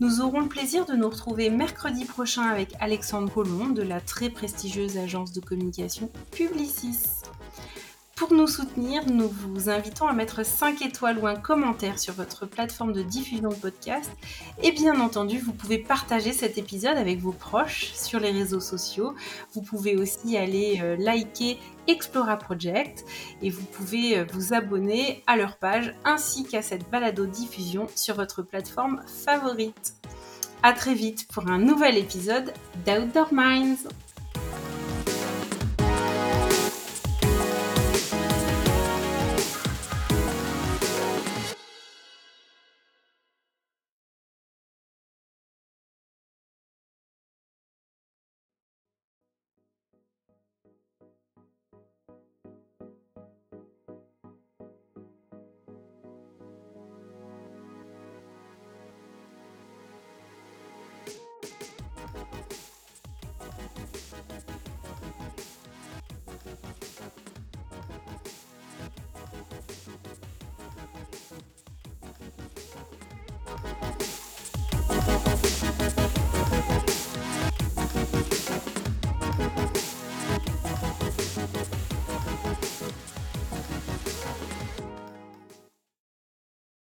nous 0.01 0.23
aurons 0.23 0.41
le 0.41 0.49
plaisir 0.49 0.87
de 0.87 0.95
nous 0.95 1.11
retrouver 1.11 1.51
mercredi 1.51 2.07
prochain 2.07 2.45
avec 2.45 2.71
Alexandre 2.81 3.31
Collomb 3.31 3.75
de 3.75 3.83
la 3.83 4.01
très 4.01 4.31
prestigieuse 4.31 4.97
agence 4.97 5.33
de 5.33 5.41
communication 5.41 6.11
Publicis. 6.31 7.23
Pour 8.17 8.33
nous 8.33 8.47
soutenir, 8.47 9.05
nous 9.07 9.29
vous 9.29 9.69
invitons 9.69 10.09
à 10.09 10.15
mettre 10.15 10.43
5 10.43 10.81
étoiles 10.81 11.19
ou 11.19 11.27
un 11.27 11.37
commentaire 11.37 11.99
sur 11.99 12.15
votre 12.15 12.47
plateforme 12.47 12.95
de 12.95 13.03
diffusion 13.03 13.51
de 13.51 13.55
podcast. 13.55 14.11
Et 14.63 14.73
bien 14.73 14.99
entendu, 15.01 15.39
vous 15.39 15.53
pouvez 15.53 15.77
partager 15.77 16.33
cet 16.33 16.57
épisode 16.57 16.97
avec 16.97 17.19
vos 17.19 17.33
proches 17.33 17.93
sur 17.93 18.19
les 18.19 18.31
réseaux 18.31 18.61
sociaux. 18.61 19.15
Vous 19.53 19.61
pouvez 19.61 19.97
aussi 19.97 20.39
aller 20.39 20.81
euh, 20.83 20.97
liker 20.97 21.59
Explora 21.89 22.39
Project 22.39 23.05
et 23.43 23.51
vous 23.51 23.67
pouvez 23.67 24.17
euh, 24.17 24.25
vous 24.33 24.55
abonner 24.55 25.23
à 25.27 25.37
leur 25.37 25.59
page 25.59 25.95
ainsi 26.07 26.45
qu'à 26.45 26.63
cette 26.63 26.89
balado 26.89 27.27
diffusion 27.27 27.87
sur 27.95 28.15
votre 28.15 28.41
plateforme 28.41 29.03
favorite. 29.27 29.93
À 30.63 30.73
très 30.73 30.95
vite 30.95 31.29
pour 31.31 31.49
un 31.51 31.59
nouvel 31.59 31.99
épisode 31.99 32.55
d'Outdoor 32.87 33.29
Minds. 33.35 33.87